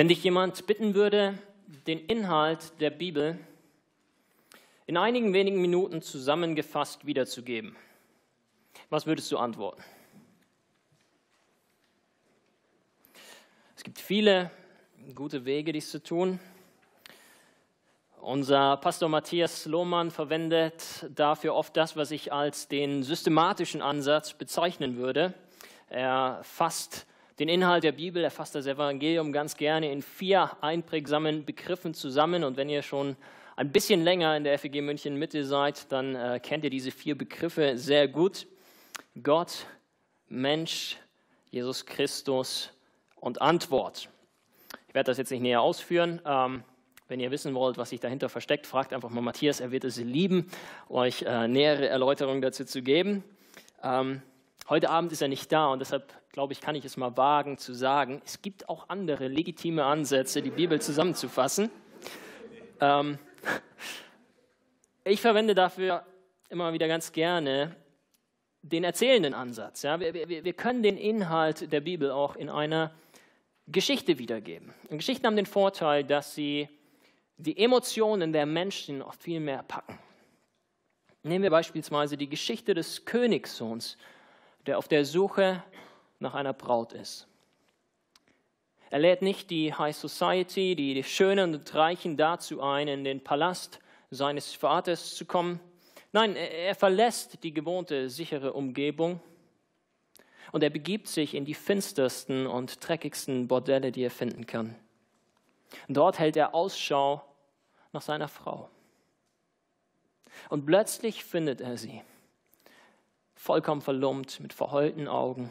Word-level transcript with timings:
Wenn 0.00 0.08
dich 0.08 0.24
jemand 0.24 0.66
bitten 0.66 0.94
würde, 0.94 1.36
den 1.86 2.06
Inhalt 2.06 2.80
der 2.80 2.88
Bibel 2.88 3.38
in 4.86 4.96
einigen 4.96 5.34
wenigen 5.34 5.60
Minuten 5.60 6.00
zusammengefasst 6.00 7.04
wiederzugeben, 7.04 7.76
was 8.88 9.04
würdest 9.04 9.30
du 9.30 9.36
antworten? 9.36 9.84
Es 13.76 13.84
gibt 13.84 13.98
viele 13.98 14.50
gute 15.14 15.44
Wege, 15.44 15.70
dies 15.70 15.90
zu 15.90 16.02
tun. 16.02 16.40
Unser 18.22 18.78
Pastor 18.78 19.10
Matthias 19.10 19.66
Lohmann 19.66 20.10
verwendet 20.10 21.10
dafür 21.14 21.54
oft 21.54 21.76
das, 21.76 21.94
was 21.94 22.10
ich 22.10 22.32
als 22.32 22.68
den 22.68 23.02
systematischen 23.02 23.82
Ansatz 23.82 24.32
bezeichnen 24.32 24.96
würde. 24.96 25.34
Er 25.90 26.40
fasst 26.42 27.04
den 27.40 27.48
Inhalt 27.48 27.84
der 27.84 27.92
Bibel, 27.92 28.22
er 28.22 28.30
fasst 28.30 28.54
das 28.54 28.66
Evangelium 28.66 29.32
ganz 29.32 29.56
gerne 29.56 29.90
in 29.90 30.02
vier 30.02 30.50
einprägsamen 30.60 31.46
Begriffen 31.46 31.94
zusammen. 31.94 32.44
Und 32.44 32.58
wenn 32.58 32.68
ihr 32.68 32.82
schon 32.82 33.16
ein 33.56 33.72
bisschen 33.72 34.04
länger 34.04 34.36
in 34.36 34.44
der 34.44 34.58
FEG 34.58 34.82
München 34.82 35.16
Mitte 35.16 35.46
seid, 35.46 35.90
dann 35.90 36.14
äh, 36.14 36.38
kennt 36.42 36.64
ihr 36.64 36.70
diese 36.70 36.90
vier 36.90 37.16
Begriffe 37.16 37.78
sehr 37.78 38.08
gut. 38.08 38.46
Gott, 39.22 39.64
Mensch, 40.28 40.98
Jesus 41.50 41.86
Christus 41.86 42.70
und 43.16 43.40
Antwort. 43.40 44.10
Ich 44.88 44.94
werde 44.94 45.10
das 45.10 45.16
jetzt 45.16 45.30
nicht 45.30 45.40
näher 45.40 45.62
ausführen. 45.62 46.20
Ähm, 46.26 46.62
wenn 47.08 47.20
ihr 47.20 47.30
wissen 47.30 47.54
wollt, 47.54 47.78
was 47.78 47.88
sich 47.88 48.00
dahinter 48.00 48.28
versteckt, 48.28 48.66
fragt 48.66 48.92
einfach 48.92 49.08
mal 49.08 49.22
Matthias, 49.22 49.60
er 49.60 49.70
wird 49.70 49.84
es 49.84 49.96
lieben, 49.96 50.50
euch 50.90 51.22
äh, 51.22 51.48
nähere 51.48 51.88
Erläuterungen 51.88 52.42
dazu 52.42 52.66
zu 52.66 52.82
geben. 52.82 53.24
Ähm, 53.82 54.20
heute 54.70 54.88
Abend 54.88 55.12
ist 55.12 55.20
er 55.20 55.28
nicht 55.28 55.50
da 55.52 55.66
und 55.66 55.80
deshalb 55.80 56.14
glaube 56.32 56.52
ich, 56.52 56.60
kann 56.60 56.76
ich 56.76 56.84
es 56.84 56.96
mal 56.96 57.16
wagen 57.16 57.58
zu 57.58 57.74
sagen, 57.74 58.22
es 58.24 58.40
gibt 58.40 58.68
auch 58.68 58.88
andere 58.88 59.26
legitime 59.26 59.84
Ansätze, 59.84 60.42
die 60.42 60.50
Bibel 60.50 60.80
zusammenzufassen. 60.80 61.70
Ähm, 62.80 63.18
ich 65.04 65.20
verwende 65.20 65.56
dafür 65.56 66.06
immer 66.48 66.72
wieder 66.72 66.86
ganz 66.86 67.12
gerne 67.12 67.74
den 68.62 68.84
erzählenden 68.84 69.34
Ansatz. 69.34 69.82
Ja? 69.82 69.98
Wir, 69.98 70.14
wir, 70.14 70.44
wir 70.44 70.52
können 70.52 70.82
den 70.82 70.96
Inhalt 70.96 71.72
der 71.72 71.80
Bibel 71.80 72.12
auch 72.12 72.36
in 72.36 72.48
einer 72.48 72.92
Geschichte 73.66 74.18
wiedergeben. 74.18 74.72
Und 74.88 74.98
Geschichten 74.98 75.26
haben 75.26 75.36
den 75.36 75.46
Vorteil, 75.46 76.04
dass 76.04 76.34
sie 76.34 76.68
die 77.38 77.58
Emotionen 77.58 78.32
der 78.32 78.46
Menschen 78.46 79.02
oft 79.02 79.22
viel 79.22 79.40
mehr 79.40 79.62
packen. 79.62 79.98
Nehmen 81.22 81.42
wir 81.42 81.50
beispielsweise 81.50 82.16
die 82.16 82.28
Geschichte 82.28 82.74
des 82.74 83.04
Königssohns, 83.04 83.96
der 84.66 84.78
auf 84.78 84.88
der 84.88 85.04
Suche 85.04 85.62
nach 86.18 86.34
einer 86.34 86.52
Braut 86.52 86.92
ist. 86.92 87.26
Er 88.90 88.98
lädt 88.98 89.22
nicht 89.22 89.50
die 89.50 89.72
High 89.72 89.96
Society, 89.96 90.74
die 90.74 91.02
Schönen 91.04 91.54
und 91.54 91.74
Reichen 91.74 92.16
dazu 92.16 92.60
ein, 92.60 92.88
in 92.88 93.04
den 93.04 93.22
Palast 93.22 93.78
seines 94.10 94.52
Vaters 94.52 95.14
zu 95.14 95.24
kommen. 95.24 95.60
Nein, 96.12 96.34
er 96.34 96.74
verlässt 96.74 97.44
die 97.44 97.54
gewohnte, 97.54 98.10
sichere 98.10 98.52
Umgebung 98.52 99.20
und 100.50 100.64
er 100.64 100.70
begibt 100.70 101.06
sich 101.06 101.34
in 101.34 101.44
die 101.44 101.54
finstersten 101.54 102.46
und 102.46 102.86
dreckigsten 102.86 103.46
Bordelle, 103.46 103.92
die 103.92 104.02
er 104.02 104.10
finden 104.10 104.46
kann. 104.46 104.74
Dort 105.88 106.18
hält 106.18 106.36
er 106.36 106.54
Ausschau 106.54 107.22
nach 107.92 108.02
seiner 108.02 108.28
Frau. 108.28 108.68
Und 110.48 110.66
plötzlich 110.66 111.24
findet 111.24 111.60
er 111.60 111.76
sie, 111.76 112.02
vollkommen 113.40 113.80
verlumpt, 113.80 114.38
mit 114.40 114.52
verheulten 114.52 115.08
Augen, 115.08 115.50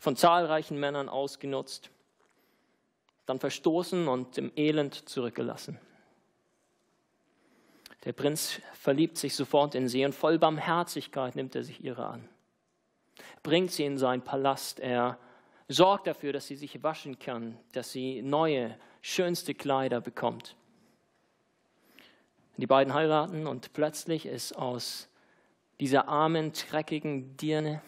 von 0.00 0.16
zahlreichen 0.16 0.78
Männern 0.78 1.08
ausgenutzt, 1.08 1.88
dann 3.24 3.40
verstoßen 3.40 4.06
und 4.06 4.36
im 4.36 4.52
Elend 4.54 5.08
zurückgelassen. 5.08 5.80
Der 8.04 8.12
Prinz 8.12 8.60
verliebt 8.74 9.16
sich 9.16 9.34
sofort 9.34 9.74
in 9.74 9.88
sie 9.88 10.04
und 10.04 10.14
voll 10.14 10.38
Barmherzigkeit 10.38 11.36
nimmt 11.36 11.54
er 11.54 11.64
sich 11.64 11.82
ihrer 11.82 12.10
an. 12.10 12.28
Bringt 13.42 13.72
sie 13.72 13.86
in 13.86 13.96
seinen 13.96 14.20
Palast, 14.20 14.78
er 14.78 15.18
sorgt 15.68 16.06
dafür, 16.06 16.34
dass 16.34 16.46
sie 16.46 16.56
sich 16.56 16.82
waschen 16.82 17.18
kann, 17.18 17.58
dass 17.72 17.92
sie 17.92 18.20
neue, 18.20 18.78
schönste 19.00 19.54
Kleider 19.54 20.02
bekommt. 20.02 20.54
Die 22.58 22.66
beiden 22.66 22.92
heiraten 22.92 23.46
und 23.46 23.72
plötzlich 23.72 24.26
ist 24.26 24.52
aus 24.52 25.08
dieser 25.80 26.08
armen, 26.08 26.52
dreckigen 26.52 27.36
Dirne 27.36 27.82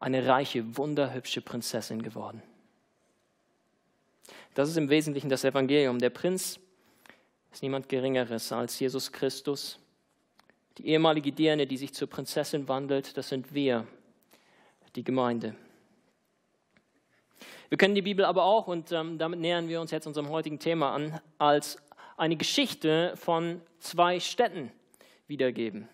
eine 0.00 0.26
reiche, 0.26 0.76
wunderhübsche 0.76 1.40
Prinzessin 1.40 2.02
geworden. 2.02 2.42
Das 4.54 4.68
ist 4.68 4.76
im 4.76 4.88
Wesentlichen 4.88 5.28
das 5.28 5.44
Evangelium. 5.44 5.98
Der 5.98 6.10
Prinz 6.10 6.60
ist 7.52 7.62
niemand 7.62 7.88
Geringeres 7.88 8.52
als 8.52 8.78
Jesus 8.78 9.10
Christus. 9.10 9.78
Die 10.78 10.88
ehemalige 10.88 11.32
Dirne, 11.32 11.66
die 11.66 11.76
sich 11.76 11.94
zur 11.94 12.08
Prinzessin 12.08 12.68
wandelt, 12.68 13.16
das 13.16 13.28
sind 13.28 13.54
wir, 13.54 13.86
die 14.94 15.04
Gemeinde. 15.04 15.54
Wir 17.68 17.78
können 17.78 17.94
die 17.94 18.02
Bibel 18.02 18.24
aber 18.24 18.44
auch, 18.44 18.66
und 18.66 18.92
ähm, 18.92 19.18
damit 19.18 19.40
nähern 19.40 19.68
wir 19.68 19.80
uns 19.80 19.90
jetzt 19.90 20.06
unserem 20.06 20.28
heutigen 20.28 20.58
Thema 20.58 20.92
an, 20.92 21.20
als 21.38 21.78
eine 22.16 22.36
Geschichte 22.36 23.16
von 23.16 23.60
zwei 23.78 24.20
Städten 24.20 24.70
wiedergeben. 25.26 25.88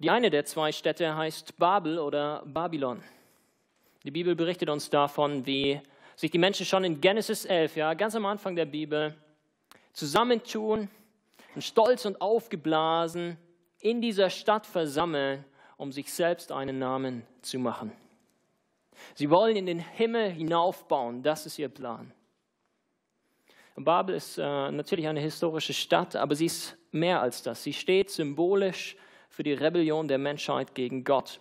Die 0.00 0.08
eine 0.08 0.30
der 0.30 0.46
zwei 0.46 0.72
Städte 0.72 1.14
heißt 1.14 1.58
Babel 1.58 1.98
oder 1.98 2.42
Babylon. 2.46 3.02
Die 4.02 4.10
Bibel 4.10 4.34
berichtet 4.34 4.70
uns 4.70 4.88
davon, 4.88 5.44
wie 5.44 5.78
sich 6.16 6.30
die 6.30 6.38
Menschen 6.38 6.64
schon 6.64 6.84
in 6.84 7.02
Genesis 7.02 7.44
11, 7.44 7.76
ja, 7.76 7.92
ganz 7.92 8.14
am 8.14 8.24
Anfang 8.24 8.56
der 8.56 8.64
Bibel, 8.64 9.14
zusammentun 9.92 10.88
und 11.54 11.62
stolz 11.62 12.06
und 12.06 12.18
aufgeblasen 12.22 13.36
in 13.80 14.00
dieser 14.00 14.30
Stadt 14.30 14.64
versammeln, 14.64 15.44
um 15.76 15.92
sich 15.92 16.10
selbst 16.10 16.50
einen 16.50 16.78
Namen 16.78 17.26
zu 17.42 17.58
machen. 17.58 17.92
Sie 19.14 19.28
wollen 19.28 19.54
in 19.54 19.66
den 19.66 19.80
Himmel 19.80 20.30
hinaufbauen, 20.30 21.22
das 21.22 21.44
ist 21.44 21.58
ihr 21.58 21.68
Plan. 21.68 22.10
Babel 23.76 24.14
ist 24.14 24.38
äh, 24.38 24.70
natürlich 24.70 25.08
eine 25.08 25.20
historische 25.20 25.74
Stadt, 25.74 26.16
aber 26.16 26.34
sie 26.34 26.46
ist 26.46 26.78
mehr 26.90 27.20
als 27.20 27.42
das. 27.42 27.62
Sie 27.62 27.74
steht 27.74 28.10
symbolisch 28.10 28.96
für 29.30 29.42
die 29.42 29.54
Rebellion 29.54 30.08
der 30.08 30.18
Menschheit 30.18 30.74
gegen 30.74 31.04
Gott. 31.04 31.40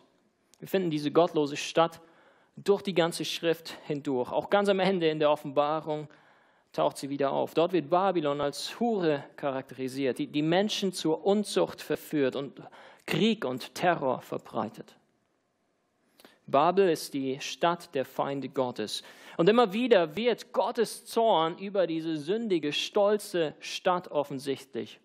Wir 0.59 0.67
finden 0.67 0.89
diese 0.89 1.11
gottlose 1.11 1.57
Stadt 1.57 1.99
durch 2.55 2.81
die 2.81 2.93
ganze 2.93 3.25
Schrift 3.25 3.77
hindurch. 3.85 4.31
Auch 4.31 4.49
ganz 4.49 4.69
am 4.69 4.79
Ende 4.79 5.09
in 5.09 5.19
der 5.19 5.31
Offenbarung 5.31 6.07
taucht 6.71 6.97
sie 6.97 7.09
wieder 7.09 7.31
auf. 7.31 7.53
Dort 7.53 7.73
wird 7.73 7.89
Babylon 7.89 8.41
als 8.41 8.79
Hure 8.79 9.23
charakterisiert, 9.35 10.19
die 10.19 10.27
die 10.27 10.41
Menschen 10.41 10.93
zur 10.93 11.25
Unzucht 11.25 11.81
verführt 11.81 12.35
und 12.35 12.61
Krieg 13.05 13.43
und 13.43 13.73
Terror 13.73 14.21
verbreitet. 14.21 14.95
Babel 16.45 16.89
ist 16.89 17.13
die 17.13 17.39
Stadt 17.39 17.93
der 17.95 18.05
Feinde 18.05 18.49
Gottes. 18.49 19.03
Und 19.37 19.49
immer 19.49 19.73
wieder 19.73 20.15
wird 20.15 20.51
Gottes 20.51 21.05
Zorn 21.05 21.57
über 21.57 21.87
diese 21.87 22.17
sündige, 22.17 22.73
stolze 22.73 23.55
Stadt 23.59 24.09
offensichtlich. 24.09 24.99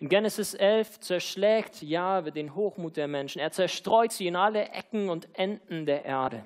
In 0.00 0.08
Genesis 0.08 0.54
11 0.54 1.00
zerschlägt 1.00 1.82
Jahwe 1.82 2.30
den 2.30 2.54
Hochmut 2.54 2.96
der 2.96 3.08
Menschen. 3.08 3.40
Er 3.40 3.50
zerstreut 3.50 4.12
sie 4.12 4.28
in 4.28 4.36
alle 4.36 4.68
Ecken 4.68 5.08
und 5.08 5.28
Enden 5.32 5.86
der 5.86 6.04
Erde. 6.04 6.44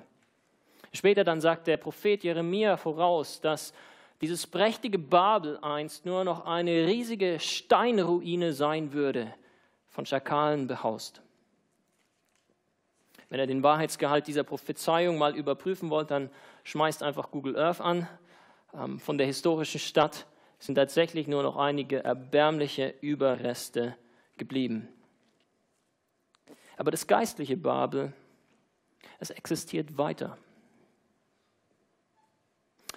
Später 0.91 1.23
dann 1.23 1.39
sagt 1.39 1.67
der 1.67 1.77
Prophet 1.77 2.23
Jeremia 2.23 2.77
voraus, 2.77 3.41
dass 3.41 3.73
dieses 4.21 4.47
prächtige 4.47 4.97
Babel 4.97 5.59
einst 5.61 6.05
nur 6.05 6.23
noch 6.23 6.45
eine 6.45 6.87
riesige 6.87 7.39
Steinruine 7.39 8.53
sein 8.53 8.93
würde, 8.93 9.33
von 9.89 10.05
Schakalen 10.05 10.65
behaust. 10.65 11.21
Wenn 13.29 13.39
ihr 13.39 13.47
den 13.47 13.63
Wahrheitsgehalt 13.63 14.27
dieser 14.27 14.43
Prophezeiung 14.43 15.17
mal 15.17 15.35
überprüfen 15.35 15.89
wollt, 15.89 16.09
dann 16.09 16.29
schmeißt 16.63 17.03
einfach 17.03 17.31
Google 17.31 17.57
Earth 17.57 17.81
an. 17.81 18.07
Ähm, 18.75 18.99
von 18.99 19.17
der 19.17 19.27
historischen 19.27 19.79
Stadt 19.79 20.25
sind 20.63 20.75
tatsächlich 20.75 21.27
nur 21.27 21.43
noch 21.43 21.57
einige 21.57 22.05
erbärmliche 22.05 22.93
Überreste 23.01 23.97
geblieben. 24.37 24.87
Aber 26.77 26.89
das 26.89 27.05
geistliche 27.05 27.57
Babel, 27.57 28.13
es 29.19 29.29
existiert 29.29 29.97
weiter. 29.97 30.37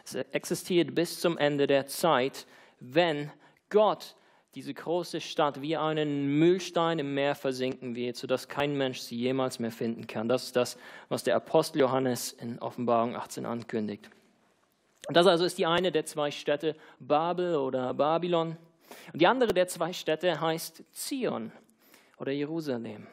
Es 0.04 0.14
existiert 0.14 0.94
bis 0.94 1.18
zum 1.18 1.36
Ende 1.38 1.66
der 1.66 1.88
Zeit, 1.88 2.46
wenn 2.78 3.32
Gott 3.69 4.14
diese 4.54 4.72
große 4.72 5.20
Stadt 5.20 5.60
wie 5.60 5.76
einen 5.76 6.38
Mühlstein 6.38 7.00
im 7.00 7.14
Meer 7.14 7.34
versinken 7.34 7.96
wird, 7.96 8.16
sodass 8.16 8.46
kein 8.46 8.76
Mensch 8.76 9.00
sie 9.00 9.16
jemals 9.16 9.58
mehr 9.58 9.72
finden 9.72 10.06
kann. 10.06 10.28
Das 10.28 10.44
ist 10.44 10.54
das, 10.54 10.78
was 11.08 11.24
der 11.24 11.34
Apostel 11.34 11.80
Johannes 11.80 12.32
in 12.32 12.60
Offenbarung 12.60 13.16
18 13.16 13.44
ankündigt. 13.44 14.08
Das 15.08 15.26
also 15.26 15.44
ist 15.44 15.58
die 15.58 15.67
eine 15.67 15.93
der 15.93 16.05
zwei 16.05 16.31
Städte, 16.31 16.75
Babel 16.99 17.56
oder 17.56 17.94
Babylon. 17.94 18.56
Und 19.12 19.20
die 19.20 19.26
andere 19.26 19.53
der 19.55 19.69
zwei 19.69 19.93
Städte 19.93 20.41
heißt 20.41 20.82
Zion 20.93 21.53
oder 22.19 22.32
Jerusalem. 22.32 23.06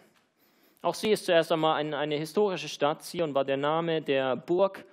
Auch 0.81 0.95
sie 0.95 1.11
ist 1.11 1.25
zuerst 1.25 1.51
einmal 1.51 1.75
eine, 1.75 1.97
eine 1.97 2.15
historische 2.15 2.67
Stadt. 2.67 3.03
Zion 3.03 3.33
war 3.33 3.45
der 3.45 3.57
Name 3.57 4.01
der 4.01 4.35
Burg 4.35 4.85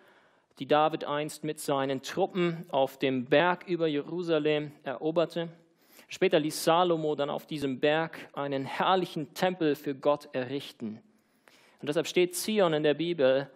die 0.60 0.66
David 0.66 1.04
einst 1.04 1.42
mit 1.42 1.58
seinen 1.58 2.02
Truppen 2.02 2.66
auf 2.68 2.98
dem 2.98 3.24
Berg 3.24 3.66
über 3.66 3.86
Jerusalem 3.86 4.72
eroberte. 4.84 5.48
Später 6.06 6.38
ließ 6.38 6.64
Salomo 6.64 7.14
dann 7.14 7.30
auf 7.30 7.46
diesem 7.46 7.80
Berg 7.80 8.28
einen 8.34 8.66
herrlichen 8.66 9.32
Tempel 9.32 9.74
für 9.74 9.94
Gott 9.94 10.28
errichten. 10.32 11.00
Und 11.80 11.88
deshalb 11.88 12.06
steht 12.06 12.36
Zion 12.36 12.74
in 12.74 12.82
der 12.82 12.92
Bibel 12.92 13.50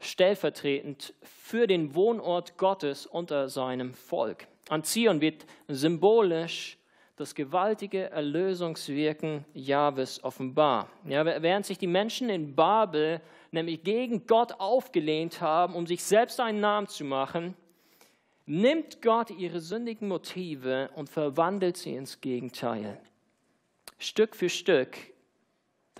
stellvertretend 0.00 1.14
für 1.22 1.66
den 1.66 1.94
Wohnort 1.94 2.58
Gottes 2.58 3.06
unter 3.06 3.48
seinem 3.48 3.94
Volk. 3.94 4.46
An 4.68 4.82
Zion 4.84 5.20
wird 5.20 5.46
symbolisch 5.68 6.78
das 7.16 7.34
gewaltige 7.34 8.10
Erlösungswirken 8.10 9.44
Jahwes 9.52 10.24
offenbar. 10.24 10.88
Ja, 11.06 11.24
während 11.42 11.66
sich 11.66 11.76
die 11.76 11.86
Menschen 11.86 12.30
in 12.30 12.54
Babel 12.56 13.20
nämlich 13.50 13.82
gegen 13.82 14.26
Gott 14.26 14.52
aufgelehnt 14.58 15.42
haben, 15.42 15.74
um 15.74 15.86
sich 15.86 16.02
selbst 16.02 16.40
einen 16.40 16.60
Namen 16.60 16.86
zu 16.86 17.04
machen, 17.04 17.54
nimmt 18.46 19.02
Gott 19.02 19.30
ihre 19.30 19.60
sündigen 19.60 20.08
Motive 20.08 20.90
und 20.94 21.10
verwandelt 21.10 21.76
sie 21.76 21.94
ins 21.94 22.20
Gegenteil. 22.20 22.98
Stück 23.98 24.34
für 24.34 24.48
Stück, 24.48 24.96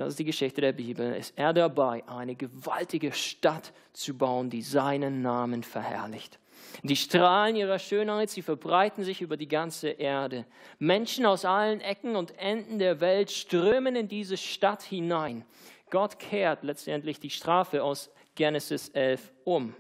das 0.00 0.14
ist 0.14 0.18
die 0.18 0.24
Geschichte 0.24 0.62
der 0.62 0.72
Bibel, 0.72 1.14
ist 1.14 1.34
er 1.36 1.52
dabei, 1.52 2.02
eine 2.08 2.34
gewaltige 2.34 3.12
Stadt 3.12 3.72
zu 3.92 4.16
bauen, 4.16 4.48
die 4.48 4.62
seinen 4.62 5.20
Namen 5.20 5.62
verherrlicht. 5.62 6.38
Die 6.82 6.96
Strahlen 6.96 7.54
ihrer 7.54 7.78
Schönheit, 7.78 8.30
sie 8.30 8.40
verbreiten 8.40 9.04
sich 9.04 9.20
über 9.20 9.36
die 9.36 9.48
ganze 9.48 9.90
Erde. 9.90 10.46
Menschen 10.78 11.26
aus 11.26 11.44
allen 11.44 11.82
Ecken 11.82 12.16
und 12.16 12.38
Enden 12.38 12.78
der 12.78 13.00
Welt 13.00 13.30
strömen 13.30 13.94
in 13.94 14.08
diese 14.08 14.38
Stadt 14.38 14.82
hinein. 14.82 15.44
Gott 15.90 16.18
kehrt 16.18 16.62
letztendlich 16.62 17.20
die 17.20 17.28
Strafe 17.28 17.82
aus 17.82 18.10
Genesis 18.36 18.88
11 18.90 19.32
um. 19.44 19.74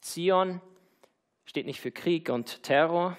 Zion 0.00 0.60
steht 1.44 1.66
nicht 1.66 1.80
für 1.80 1.90
Krieg 1.90 2.28
und 2.28 2.62
Terror, 2.62 3.16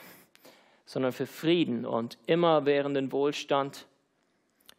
sondern 0.85 1.11
für 1.11 1.27
Frieden 1.27 1.85
und 1.85 2.17
immerwährenden 2.25 3.11
Wohlstand, 3.11 3.85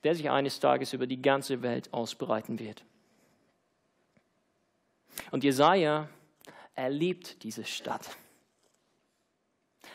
der 0.05 0.15
sich 0.15 0.31
eines 0.31 0.61
Tages 0.61 0.93
über 0.93 1.07
die 1.07 1.21
ganze 1.21 1.63
Welt 1.63 1.93
ausbreiten 1.93 2.59
wird. 2.59 2.85
Und 5.31 5.45
Jesaja, 5.45 6.09
er 6.75 6.91
liebt 6.91 7.43
diese 7.43 7.65
Stadt. 7.65 8.17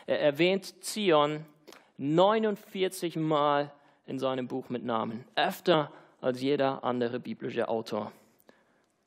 Er 0.06 0.20
erwähnt 0.20 0.84
Zion 0.84 1.44
49 1.98 3.16
Mal 3.16 3.72
in 4.06 4.18
seinem 4.18 4.46
Buch 4.46 4.68
mit 4.68 4.84
Namen, 4.84 5.24
öfter 5.34 5.90
als 6.20 6.40
jeder 6.40 6.84
andere 6.84 7.18
biblische 7.18 7.68
Autor. 7.68 8.12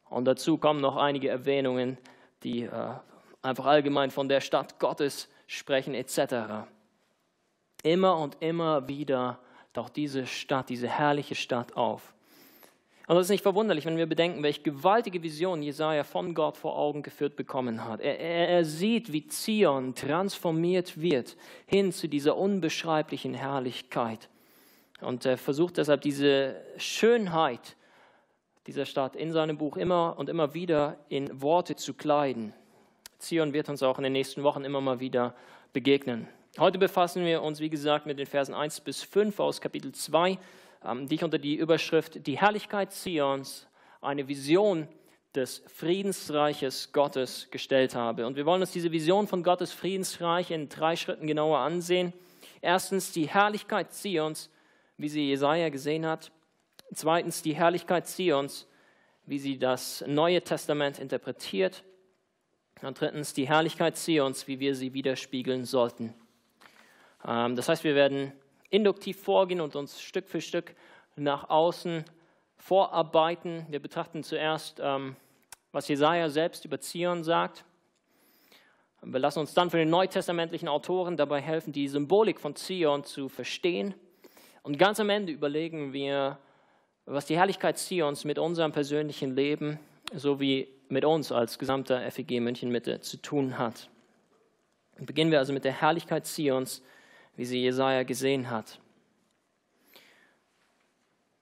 Und 0.10 0.26
dazu 0.26 0.58
kommen 0.58 0.82
noch 0.82 0.98
einige 0.98 1.30
Erwähnungen, 1.30 1.98
die 2.44 2.64
äh, 2.64 2.94
einfach 3.42 3.66
allgemein 3.66 4.12
von 4.12 4.28
der 4.28 4.42
Stadt 4.42 4.80
Gottes 4.80 5.30
sprechen 5.48 5.94
etc. 5.94 6.68
Immer 7.84 8.18
und 8.18 8.38
immer 8.42 8.88
wieder 8.88 9.40
taucht 9.74 9.96
diese 9.96 10.26
Stadt, 10.26 10.70
diese 10.70 10.88
herrliche 10.88 11.36
Stadt 11.36 11.76
auf. 11.76 12.14
Und 13.10 13.16
das 13.16 13.26
ist 13.26 13.32
nicht 13.32 13.42
verwunderlich, 13.42 13.86
wenn 13.86 13.98
wir 13.98 14.06
bedenken, 14.06 14.44
welche 14.44 14.62
gewaltige 14.62 15.24
Vision 15.24 15.64
Jesaja 15.64 16.04
von 16.04 16.36
Gott 16.36 16.58
vor 16.58 16.78
Augen 16.78 17.02
geführt 17.02 17.36
bekommen 17.36 17.84
hat. 17.84 18.02
Er, 18.02 18.20
er, 18.20 18.50
er 18.50 18.66
sieht, 18.66 19.12
wie 19.12 19.26
Zion 19.26 19.96
transformiert 19.96 21.02
wird 21.02 21.36
hin 21.66 21.92
zu 21.92 22.08
dieser 22.08 22.38
unbeschreiblichen 22.38 23.34
Herrlichkeit. 23.34 24.30
Und 25.02 25.26
er 25.26 25.40
versucht 25.40 25.78
deshalb 25.78 26.02
diese 26.02 26.58
Schönheit 26.78 27.76
dieser 28.68 28.86
Stadt 28.86 29.16
in 29.16 29.32
seinem 29.32 29.58
Buch 29.58 29.76
immer 29.76 30.16
und 30.20 30.30
immer 30.30 30.54
wieder 30.54 30.98
in 31.10 31.42
Worte 31.42 31.76
zu 31.76 31.96
kleiden. 31.96 32.54
Zion 33.18 33.54
wird 33.54 33.70
uns 33.70 33.82
auch 33.82 33.98
in 33.98 34.04
den 34.04 34.14
nächsten 34.14 34.44
Wochen 34.44 34.64
immer 34.64 34.82
mal 34.82 35.00
wieder 35.00 35.34
begegnen. 35.74 36.28
Heute 36.60 36.78
befassen 36.78 37.24
wir 37.24 37.42
uns, 37.42 37.62
wie 37.62 37.70
gesagt, 37.70 38.06
mit 38.06 38.20
den 38.20 38.26
Versen 38.26 38.54
1 38.54 38.82
bis 38.82 39.02
5 39.02 39.40
aus 39.40 39.62
Kapitel 39.62 39.94
2, 39.94 40.38
ähm, 40.84 41.08
die 41.08 41.16
ich 41.16 41.24
unter 41.24 41.38
die 41.38 41.56
Überschrift 41.56 42.28
Die 42.28 42.38
Herrlichkeit 42.38 42.92
Zions, 42.92 43.66
eine 44.02 44.28
Vision 44.28 44.90
des 45.34 45.64
Friedensreiches 45.68 46.92
Gottes 46.92 47.48
gestellt 47.50 47.96
habe. 47.96 48.28
Und 48.28 48.36
wir 48.36 48.46
wollen 48.46 48.60
uns 48.60 48.74
diese 48.74 48.92
Vision 48.92 49.26
von 49.26 49.42
Gottes 49.42 49.72
Friedensreich 49.72 50.52
in 50.52 50.68
drei 50.68 50.98
Schritten 50.98 51.28
genauer 51.28 51.60
ansehen. 51.60 52.12
Erstens 52.60 53.14
die 53.14 53.30
Herrlichkeit 53.30 53.94
Zions, 53.94 54.50
wie 54.98 55.08
sie 55.08 55.30
Jesaja 55.30 55.70
gesehen 55.70 56.06
hat. 56.06 56.30
Zweitens 56.94 57.42
die 57.42 57.56
Herrlichkeit 57.56 58.06
Zions, 58.06 58.68
wie 59.26 59.40
sie 59.40 59.60
das 59.60 60.04
Neue 60.06 60.42
Testament 60.42 61.00
interpretiert. 61.00 61.86
Und 62.82 63.00
drittens 63.00 63.34
die 63.34 63.48
Herrlichkeit 63.48 63.96
Zions, 63.96 64.50
wie 64.50 64.60
wir 64.60 64.76
sie 64.76 64.94
widerspiegeln 64.94 65.64
sollten. 65.64 66.14
Ähm, 67.26 67.56
das 67.56 67.70
heißt, 67.70 67.84
wir 67.84 67.96
werden 67.96 68.32
induktiv 68.70 69.22
vorgehen 69.22 69.62
und 69.62 69.76
uns 69.76 70.02
Stück 70.02 70.28
für 70.28 70.42
Stück 70.42 70.76
nach 71.16 71.50
außen 71.50 72.04
vorarbeiten. 72.58 73.66
Wir 73.70 73.82
betrachten 73.82 74.24
zuerst, 74.24 74.80
ähm, 74.82 75.16
was 75.72 75.88
Jesaja 75.88 76.30
selbst 76.30 76.66
über 76.66 76.80
Zion 76.80 77.24
sagt. 77.24 77.66
Wir 79.02 79.20
lassen 79.20 79.40
uns 79.40 79.54
dann 79.54 79.70
von 79.70 79.80
den 79.80 79.90
neutestamentlichen 79.90 80.68
Autoren 80.68 81.16
dabei 81.16 81.40
helfen, 81.40 81.72
die 81.72 81.88
Symbolik 81.88 82.40
von 82.40 82.56
Zion 82.56 83.04
zu 83.06 83.30
verstehen. 83.30 83.94
Und 84.62 84.78
ganz 84.78 85.00
am 85.00 85.10
Ende 85.10 85.32
überlegen 85.32 85.94
wir, 85.94 86.38
was 87.06 87.26
die 87.26 87.38
Herrlichkeit 87.38 87.78
Zions 87.78 88.26
mit 88.26 88.38
unserem 88.38 88.72
persönlichen 88.72 89.36
Leben 89.36 89.80
sowie 90.14 90.68
mit 90.90 91.06
uns 91.06 91.32
als 91.32 91.58
gesamter 91.58 92.10
FEG 92.12 92.42
München 92.42 92.72
Mitte 92.72 93.00
zu 93.00 93.18
tun 93.18 93.58
hat. 93.58 93.90
Beginnen 94.98 95.32
wir 95.32 95.40
also 95.40 95.54
mit 95.54 95.64
der 95.64 95.72
Herrlichkeit 95.72 96.26
Zions, 96.26 96.84
wie 97.40 97.46
sie 97.46 97.62
Jesaja 97.62 98.04
gesehen 98.04 98.50
hat. 98.52 98.80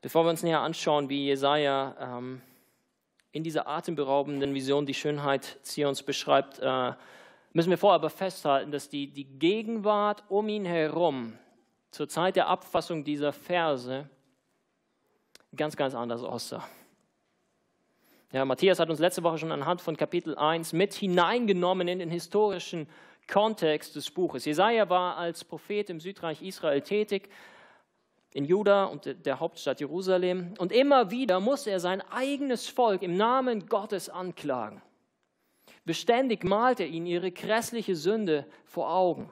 Bevor 0.01 0.25
wir 0.25 0.29
uns 0.29 0.43
näher 0.43 0.59
anschauen, 0.59 1.09
wie 1.09 1.25
Jesaja 1.25 1.95
ähm, 1.99 2.43
in 3.31 3.43
dieser 3.43 3.67
atemberaubenden 3.67 4.53
Vision 4.53 4.85
die 4.85 4.93
Schönheit 4.93 5.57
Zions 5.63 6.03
beschreibt, 6.03 6.59
äh, 6.59 6.91
müssen 7.51 7.71
wir 7.71 7.79
vorher 7.79 7.95
aber 7.95 8.11
festhalten, 8.11 8.71
dass 8.71 8.89
die, 8.89 9.07
die 9.07 9.23
Gegenwart 9.23 10.23
um 10.29 10.47
ihn 10.49 10.65
herum 10.65 11.33
zur 11.89 12.07
Zeit 12.07 12.35
der 12.35 12.47
Abfassung 12.47 13.03
dieser 13.03 13.33
Verse 13.33 14.07
ganz, 15.55 15.75
ganz 15.75 15.95
anders 15.95 16.21
aussah. 16.21 16.63
Ja, 18.31 18.45
Matthias 18.45 18.77
hat 18.77 18.91
uns 18.91 18.99
letzte 18.99 19.23
Woche 19.23 19.39
schon 19.39 19.51
anhand 19.51 19.81
von 19.81 19.97
Kapitel 19.97 20.37
1 20.37 20.73
mit 20.73 20.93
hineingenommen 20.93 21.87
in 21.87 21.97
den 21.97 22.11
historischen 22.11 22.87
Kontext 23.27 23.95
des 23.95 24.09
Buches. 24.09 24.45
Jesaja 24.45 24.89
war 24.89 25.17
als 25.17 25.43
Prophet 25.43 25.89
im 25.89 25.99
Südreich 25.99 26.41
Israel 26.41 26.81
tätig, 26.81 27.29
in 28.33 28.45
Juda 28.45 28.85
und 28.85 29.25
der 29.25 29.39
Hauptstadt 29.39 29.79
Jerusalem. 29.79 30.53
Und 30.59 30.71
immer 30.71 31.11
wieder 31.11 31.39
muss 31.39 31.67
er 31.67 31.79
sein 31.79 32.01
eigenes 32.01 32.67
Volk 32.67 33.01
im 33.01 33.17
Namen 33.17 33.67
Gottes 33.67 34.09
anklagen. 34.09 34.81
Beständig 35.85 36.43
malt 36.43 36.79
er 36.79 36.87
ihnen 36.87 37.05
ihre 37.05 37.31
grässliche 37.31 37.95
Sünde 37.95 38.45
vor 38.65 38.93
Augen. 38.93 39.31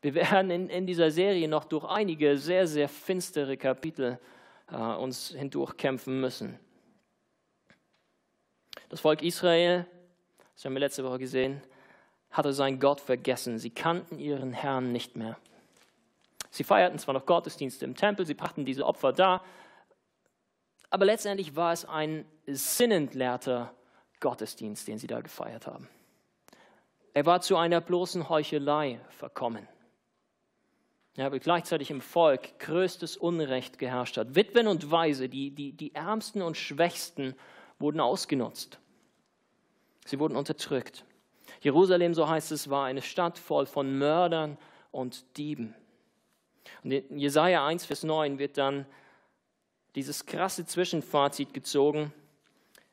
Wir 0.00 0.14
werden 0.14 0.50
in, 0.50 0.68
in 0.68 0.86
dieser 0.86 1.10
Serie 1.10 1.48
noch 1.48 1.64
durch 1.64 1.84
einige 1.84 2.38
sehr, 2.38 2.68
sehr 2.68 2.88
finstere 2.88 3.56
Kapitel 3.56 4.18
äh, 4.70 4.76
uns 4.76 5.30
hindurchkämpfen 5.30 6.20
müssen. 6.20 6.58
Das 8.88 9.00
Volk 9.00 9.22
Israel, 9.22 9.84
das 10.54 10.64
haben 10.64 10.74
wir 10.74 10.80
letzte 10.80 11.04
Woche 11.04 11.18
gesehen, 11.18 11.60
hatte 12.30 12.52
seinen 12.52 12.80
Gott 12.80 13.00
vergessen. 13.00 13.58
Sie 13.58 13.70
kannten 13.70 14.18
ihren 14.18 14.52
Herrn 14.52 14.92
nicht 14.92 15.16
mehr. 15.16 15.38
Sie 16.50 16.64
feierten 16.64 16.98
zwar 16.98 17.14
noch 17.14 17.26
Gottesdienste 17.26 17.84
im 17.84 17.94
Tempel, 17.94 18.26
sie 18.26 18.34
brachten 18.34 18.64
diese 18.64 18.86
Opfer 18.86 19.12
dar, 19.12 19.44
aber 20.90 21.04
letztendlich 21.04 21.54
war 21.54 21.72
es 21.72 21.84
ein 21.84 22.24
sinnentleerter 22.46 23.74
Gottesdienst, 24.20 24.88
den 24.88 24.98
sie 24.98 25.06
da 25.06 25.20
gefeiert 25.20 25.66
haben. 25.66 25.88
Er 27.12 27.26
war 27.26 27.42
zu 27.42 27.56
einer 27.56 27.82
bloßen 27.82 28.30
Heuchelei 28.30 29.00
verkommen 29.10 29.68
ja, 31.18 31.26
aber 31.26 31.40
gleichzeitig 31.40 31.90
im 31.90 32.00
Volk 32.00 32.60
größtes 32.60 33.16
Unrecht 33.16 33.80
geherrscht 33.80 34.16
hat. 34.16 34.36
Witwen 34.36 34.68
und 34.68 34.92
Waise, 34.92 35.28
die, 35.28 35.50
die, 35.50 35.72
die 35.72 35.92
Ärmsten 35.92 36.42
und 36.42 36.56
Schwächsten, 36.56 37.34
wurden 37.80 37.98
ausgenutzt. 37.98 38.78
Sie 40.06 40.20
wurden 40.20 40.36
unterdrückt. 40.36 41.04
Jerusalem, 41.60 42.14
so 42.14 42.28
heißt 42.28 42.52
es, 42.52 42.70
war 42.70 42.86
eine 42.86 43.02
Stadt 43.02 43.38
voll 43.38 43.66
von 43.66 43.98
Mördern 43.98 44.56
und 44.90 45.24
Dieben. 45.36 45.74
Und 46.84 46.92
in 46.92 47.18
Jesaja 47.18 47.66
1, 47.66 47.86
Vers 47.86 48.04
9 48.04 48.38
wird 48.38 48.58
dann 48.58 48.86
dieses 49.94 50.26
krasse 50.26 50.66
Zwischenfazit 50.66 51.52
gezogen. 51.52 52.12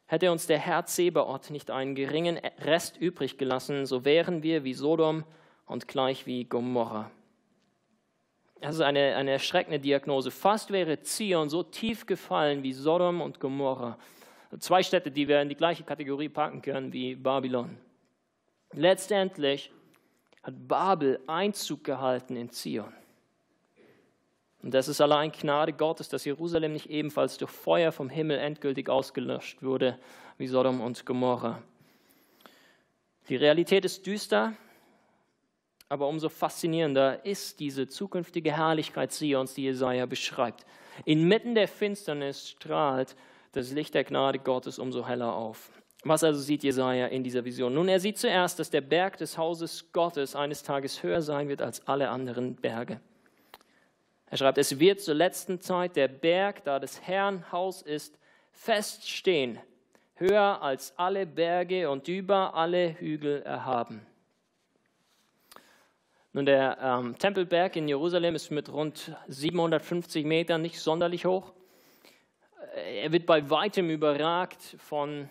Hätte 0.08 0.32
uns 0.32 0.48
der 0.48 0.60
Herr 0.60 0.86
Zebaoth 0.86 1.50
nicht 1.50 1.72
einen 1.72 1.96
geringen 1.96 2.40
Rest 2.60 2.98
übrig 2.98 3.38
gelassen, 3.38 3.86
so 3.86 4.06
wären 4.06 4.44
wir 4.44 4.64
wie 4.64 4.74
Sodom 4.74 5.24
und 5.66 5.88
gleich 5.88 6.26
wie 6.26 6.46
Gomorra. 6.46 7.12
Das 8.62 8.76
ist 8.76 8.82
eine, 8.82 9.16
eine 9.16 9.32
erschreckende 9.32 9.80
Diagnose. 9.80 10.32
Fast 10.32 10.72
wäre 10.72 11.02
Zion 11.02 11.50
so 11.50 11.64
tief 11.64 12.06
gefallen 12.06 12.64
wie 12.64 12.74
Sodom 12.74 13.22
und 13.22 13.40
Gomorra. 13.40 13.98
Zwei 14.60 14.82
Städte, 14.82 15.12
die 15.12 15.28
wir 15.28 15.42
in 15.42 15.50
die 15.50 15.56
gleiche 15.56 15.84
Kategorie 15.84 16.30
packen 16.30 16.62
können 16.62 16.94
wie 16.94 17.16
Babylon. 17.16 17.78
Letztendlich 18.76 19.72
hat 20.44 20.68
Babel 20.68 21.20
Einzug 21.28 21.86
gehalten 21.86 22.36
in 22.36 22.50
Zion. 22.50 22.94
Und 24.62 24.74
das 24.74 24.88
ist 24.88 25.00
allein 25.00 25.32
Gnade 25.32 25.74
Gottes, 25.74 26.10
dass 26.10 26.26
Jerusalem 26.26 26.74
nicht 26.74 26.90
ebenfalls 26.90 27.38
durch 27.38 27.52
Feuer 27.52 27.92
vom 27.92 28.10
Himmel 28.10 28.38
endgültig 28.38 28.90
ausgelöscht 28.90 29.64
wurde, 29.64 29.98
wie 30.38 30.48
Sodom 30.48 30.82
und 30.82 31.06
Gomorra. 31.06 31.62
Die 33.30 33.38
Realität 33.38 33.86
ist 33.86 34.06
düster, 34.06 34.54
aber 35.88 36.08
umso 36.08 36.30
faszinierender 36.30 37.26
ist 37.26 37.60
diese 37.60 37.88
zukünftige 37.88 38.58
Herrlichkeit 38.58 39.14
Sions, 39.14 39.54
die 39.54 39.64
Jesaja 39.64 40.06
beschreibt. 40.06 40.66
Inmitten 41.06 41.56
der 41.56 41.68
Finsternis 41.68 42.50
strahlt 42.50 43.16
das 43.54 43.72
Licht 43.72 43.94
der 43.94 44.04
Gnade 44.04 44.40
Gottes 44.40 44.80
umso 44.80 45.08
heller 45.08 45.34
auf. 45.34 45.72
Was 46.08 46.24
also 46.24 46.40
sieht 46.40 46.64
Jesaja 46.64 47.08
in 47.08 47.24
dieser 47.24 47.44
Vision? 47.44 47.74
Nun, 47.74 47.88
er 47.88 48.00
sieht 48.00 48.20
zuerst, 48.20 48.60
dass 48.60 48.70
der 48.70 48.82
Berg 48.82 49.18
des 49.18 49.40
Hauses 49.40 49.92
Gottes 49.92 50.36
eines 50.36 50.62
Tages 50.62 51.02
höher 51.02 51.24
sein 51.24 51.50
wird 51.50 51.64
als 51.64 51.88
alle 51.88 52.10
anderen 52.10 52.56
Berge. 52.56 53.02
Er 54.28 54.38
schreibt, 54.38 54.60
es 54.60 54.80
wird 54.80 55.02
zur 55.02 55.16
letzten 55.16 55.62
Zeit 55.62 55.96
der 55.96 56.08
Berg, 56.08 56.64
da 56.64 56.78
des 56.78 57.02
Herrn 57.02 57.52
Haus 57.52 57.82
ist, 57.82 58.20
feststehen, 58.52 59.58
höher 60.14 60.62
als 60.62 60.94
alle 60.96 61.26
Berge 61.26 61.90
und 61.90 62.08
über 62.08 62.54
alle 62.54 63.00
Hügel 63.00 63.42
erhaben. 63.42 64.06
Nun, 66.34 66.46
der 66.46 66.78
ähm, 66.82 67.18
Tempelberg 67.18 67.76
in 67.78 67.88
Jerusalem 67.88 68.36
ist 68.36 68.52
mit 68.52 68.72
rund 68.72 69.16
750 69.28 70.24
Metern 70.24 70.62
nicht 70.62 70.80
sonderlich 70.80 71.26
hoch. 71.26 71.52
Er 72.76 73.12
wird 73.12 73.26
bei 73.26 73.50
weitem 73.50 73.90
überragt 73.90 74.76
von 74.78 75.30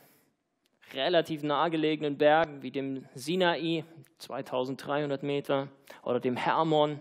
relativ 0.94 1.42
nahegelegenen 1.42 2.16
Bergen 2.16 2.62
wie 2.62 2.70
dem 2.70 3.04
Sinai, 3.14 3.84
2300 4.18 5.22
Meter, 5.22 5.68
oder 6.02 6.20
dem 6.20 6.36
Hermon, 6.36 7.00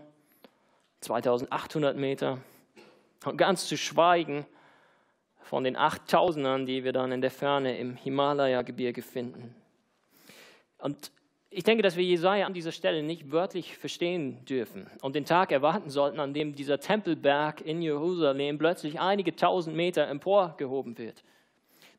2800 1.00 1.96
Meter. 1.96 2.38
Und 3.24 3.36
ganz 3.36 3.66
zu 3.66 3.76
schweigen 3.76 4.46
von 5.42 5.64
den 5.64 5.76
8000ern, 5.76 6.64
die 6.64 6.84
wir 6.84 6.92
dann 6.92 7.12
in 7.12 7.20
der 7.20 7.30
Ferne 7.30 7.78
im 7.78 7.96
Himalaya-Gebirge 7.96 9.02
finden. 9.02 9.54
Und 10.78 11.12
ich 11.50 11.62
denke, 11.62 11.82
dass 11.82 11.96
wir 11.96 12.04
Jesaja 12.04 12.46
an 12.46 12.52
dieser 12.52 12.72
Stelle 12.72 13.02
nicht 13.02 13.30
wörtlich 13.30 13.78
verstehen 13.78 14.44
dürfen 14.44 14.90
und 15.02 15.14
den 15.14 15.24
Tag 15.24 15.52
erwarten 15.52 15.88
sollten, 15.88 16.18
an 16.18 16.34
dem 16.34 16.54
dieser 16.54 16.80
Tempelberg 16.80 17.60
in 17.60 17.80
Jerusalem 17.80 18.58
plötzlich 18.58 18.98
einige 18.98 19.36
tausend 19.36 19.76
Meter 19.76 20.08
emporgehoben 20.08 20.98
wird. 20.98 21.22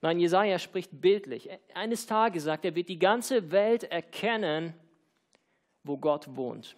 Nein, 0.06 0.20
Jesaja 0.20 0.60
spricht 0.60 0.92
bildlich. 1.02 1.50
Eines 1.74 2.06
Tages, 2.06 2.44
sagt 2.44 2.64
er, 2.64 2.76
wird 2.76 2.90
die 2.90 3.00
ganze 3.00 3.50
Welt 3.50 3.86
erkennen, 3.86 4.76
wo 5.84 5.98
Gott 5.98 6.28
wohnt. 6.36 6.76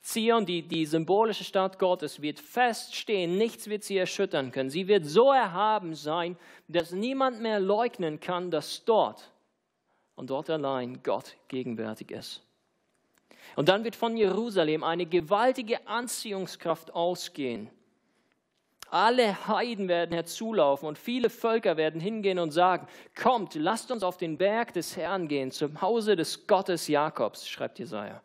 Zion, 0.00 0.46
die, 0.46 0.62
die 0.62 0.86
symbolische 0.86 1.44
Stadt 1.44 1.78
Gottes, 1.78 2.22
wird 2.22 2.40
feststehen, 2.40 3.36
nichts 3.36 3.68
wird 3.68 3.84
sie 3.84 3.98
erschüttern 3.98 4.50
können. 4.50 4.70
Sie 4.70 4.88
wird 4.88 5.04
so 5.04 5.30
erhaben 5.30 5.94
sein, 5.94 6.38
dass 6.68 6.92
niemand 6.92 7.42
mehr 7.42 7.60
leugnen 7.60 8.18
kann, 8.18 8.50
dass 8.50 8.86
dort 8.86 9.30
und 10.14 10.30
dort 10.30 10.48
allein 10.48 11.02
Gott 11.02 11.36
gegenwärtig 11.48 12.12
ist. 12.12 12.42
Und 13.56 13.68
dann 13.68 13.84
wird 13.84 13.94
von 13.94 14.16
Jerusalem 14.16 14.82
eine 14.82 15.04
gewaltige 15.04 15.86
Anziehungskraft 15.86 16.94
ausgehen, 16.94 17.68
alle 18.90 19.48
Heiden 19.48 19.88
werden 19.88 20.12
herzulaufen 20.12 20.88
und 20.88 20.98
viele 20.98 21.30
Völker 21.30 21.76
werden 21.76 22.00
hingehen 22.00 22.38
und 22.38 22.52
sagen, 22.52 22.86
kommt, 23.20 23.54
lasst 23.54 23.90
uns 23.90 24.02
auf 24.02 24.16
den 24.16 24.38
Berg 24.38 24.72
des 24.72 24.96
Herrn 24.96 25.28
gehen, 25.28 25.50
zum 25.50 25.80
Hause 25.80 26.16
des 26.16 26.46
Gottes 26.46 26.88
Jakobs, 26.88 27.48
schreibt 27.48 27.78
Jesaja. 27.78 28.22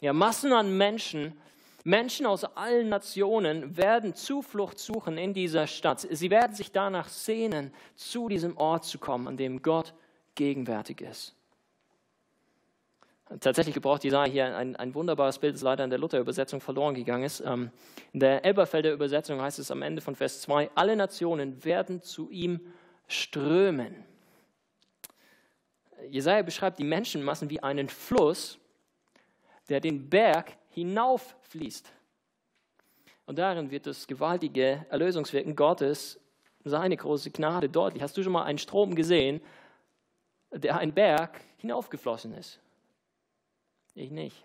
Ja, 0.00 0.12
Massen 0.12 0.52
an 0.52 0.76
Menschen, 0.76 1.40
Menschen 1.84 2.26
aus 2.26 2.44
allen 2.44 2.88
Nationen 2.88 3.76
werden 3.76 4.14
Zuflucht 4.14 4.78
suchen 4.78 5.16
in 5.16 5.32
dieser 5.32 5.66
Stadt. 5.66 6.06
Sie 6.10 6.30
werden 6.30 6.54
sich 6.54 6.70
danach 6.70 7.08
sehnen, 7.08 7.72
zu 7.94 8.28
diesem 8.28 8.56
Ort 8.56 8.84
zu 8.84 8.98
kommen, 8.98 9.26
an 9.26 9.36
dem 9.36 9.62
Gott 9.62 9.94
gegenwärtig 10.34 11.00
ist. 11.00 11.37
Tatsächlich 13.40 13.74
gebraucht 13.74 14.04
Jesaja 14.04 14.30
hier 14.30 14.56
ein, 14.56 14.74
ein 14.76 14.94
wunderbares 14.94 15.38
Bild, 15.38 15.54
das 15.54 15.60
leider 15.60 15.84
in 15.84 15.90
der 15.90 15.98
Luther-Übersetzung 15.98 16.62
verloren 16.62 16.94
gegangen 16.94 17.24
ist. 17.24 17.40
Ähm, 17.40 17.70
in 18.14 18.20
der 18.20 18.42
Elberfelder 18.44 18.90
Übersetzung 18.90 19.42
heißt 19.42 19.58
es 19.58 19.70
am 19.70 19.82
Ende 19.82 20.00
von 20.00 20.16
Vers 20.16 20.40
2, 20.42 20.70
alle 20.74 20.96
Nationen 20.96 21.62
werden 21.62 22.00
zu 22.00 22.30
ihm 22.30 22.60
strömen. 23.06 24.02
Jesaja 26.08 26.40
beschreibt 26.40 26.78
die 26.78 26.84
Menschenmassen 26.84 27.50
wie 27.50 27.62
einen 27.62 27.90
Fluss, 27.90 28.58
der 29.68 29.80
den 29.80 30.08
Berg 30.08 30.56
hinauffließt. 30.70 31.92
Und 33.26 33.38
darin 33.38 33.70
wird 33.70 33.86
das 33.86 34.06
gewaltige 34.06 34.86
Erlösungswirken 34.88 35.54
Gottes, 35.54 36.18
seine 36.64 36.96
große 36.96 37.30
Gnade 37.30 37.68
deutlich. 37.68 38.02
Hast 38.02 38.16
du 38.16 38.22
schon 38.22 38.32
mal 38.32 38.44
einen 38.44 38.58
Strom 38.58 38.94
gesehen, 38.94 39.42
der 40.50 40.78
einen 40.78 40.94
Berg 40.94 41.38
hinaufgeflossen 41.58 42.32
ist? 42.32 42.58
Ich 43.94 44.10
nicht. 44.10 44.44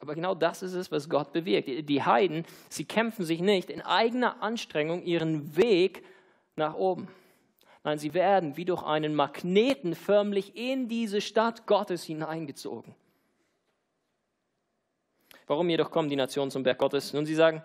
Aber 0.00 0.14
genau 0.14 0.34
das 0.34 0.62
ist 0.62 0.74
es, 0.74 0.92
was 0.92 1.08
Gott 1.08 1.32
bewirkt. 1.32 1.68
Die 1.88 2.02
Heiden, 2.02 2.44
sie 2.68 2.84
kämpfen 2.84 3.24
sich 3.24 3.40
nicht 3.40 3.68
in 3.68 3.82
eigener 3.82 4.42
Anstrengung 4.42 5.02
ihren 5.02 5.56
Weg 5.56 6.04
nach 6.54 6.74
oben. 6.74 7.08
Nein, 7.84 7.98
sie 7.98 8.14
werden 8.14 8.56
wie 8.56 8.64
durch 8.64 8.82
einen 8.82 9.14
Magneten 9.14 9.94
förmlich 9.94 10.56
in 10.56 10.88
diese 10.88 11.20
Stadt 11.20 11.66
Gottes 11.66 12.04
hineingezogen. 12.04 12.94
Warum 15.46 15.68
jedoch 15.70 15.90
kommen 15.90 16.10
die 16.10 16.16
Nationen 16.16 16.50
zum 16.50 16.62
Berg 16.62 16.78
Gottes? 16.78 17.12
Nun, 17.12 17.24
sie 17.24 17.34
sagen, 17.34 17.62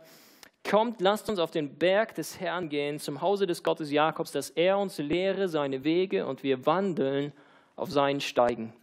kommt, 0.67 1.01
lasst 1.01 1.29
uns 1.29 1.39
auf 1.39 1.51
den 1.51 1.77
Berg 1.77 2.15
des 2.15 2.39
Herrn 2.39 2.70
gehen, 2.70 3.00
zum 3.00 3.22
Hause 3.22 3.46
des 3.46 3.62
Gottes 3.62 3.91
Jakobs, 3.91 4.32
dass 4.32 4.50
er 4.50 4.77
uns 4.77 4.98
lehre 4.98 5.50
seine 5.50 5.84
Wege 5.84 6.25
und 6.25 6.43
wir 6.43 6.65
wandeln 6.65 7.34
auf 7.75 7.92
seinen 7.92 8.22
Steigen. 8.22 8.74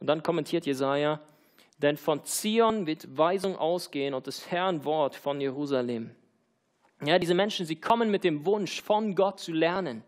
Und 0.00 0.06
dann 0.06 0.22
kommentiert 0.22 0.66
Jesaja, 0.66 1.20
denn 1.78 1.96
von 1.96 2.24
Zion 2.24 2.86
wird 2.86 3.16
Weisung 3.16 3.56
ausgehen 3.56 4.14
und 4.14 4.26
des 4.26 4.50
Herrn 4.50 4.84
Wort 4.84 5.14
von 5.14 5.40
Jerusalem. 5.40 6.14
Ja, 7.02 7.18
diese 7.18 7.34
Menschen, 7.34 7.64
sie 7.64 7.76
kommen 7.76 8.10
mit 8.10 8.24
dem 8.24 8.44
Wunsch, 8.44 8.82
von 8.82 9.14
Gott 9.14 9.40
zu 9.40 9.52
lernen. 9.52 10.02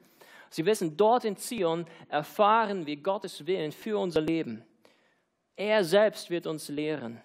Sie 0.50 0.66
wissen, 0.66 0.97
dort 0.99 1.25
in 1.25 1.37
Zion 1.38 1.87
erfahren 2.11 2.87
wir 2.87 2.97
Gottes 2.97 3.47
Willen 3.47 3.73
für 3.73 3.99
unser 3.99 4.21
Leben. 4.21 4.62
Er 5.56 5.82
selbst 5.82 6.28
wird 6.28 6.47
uns 6.47 6.68
lehren, 6.68 7.23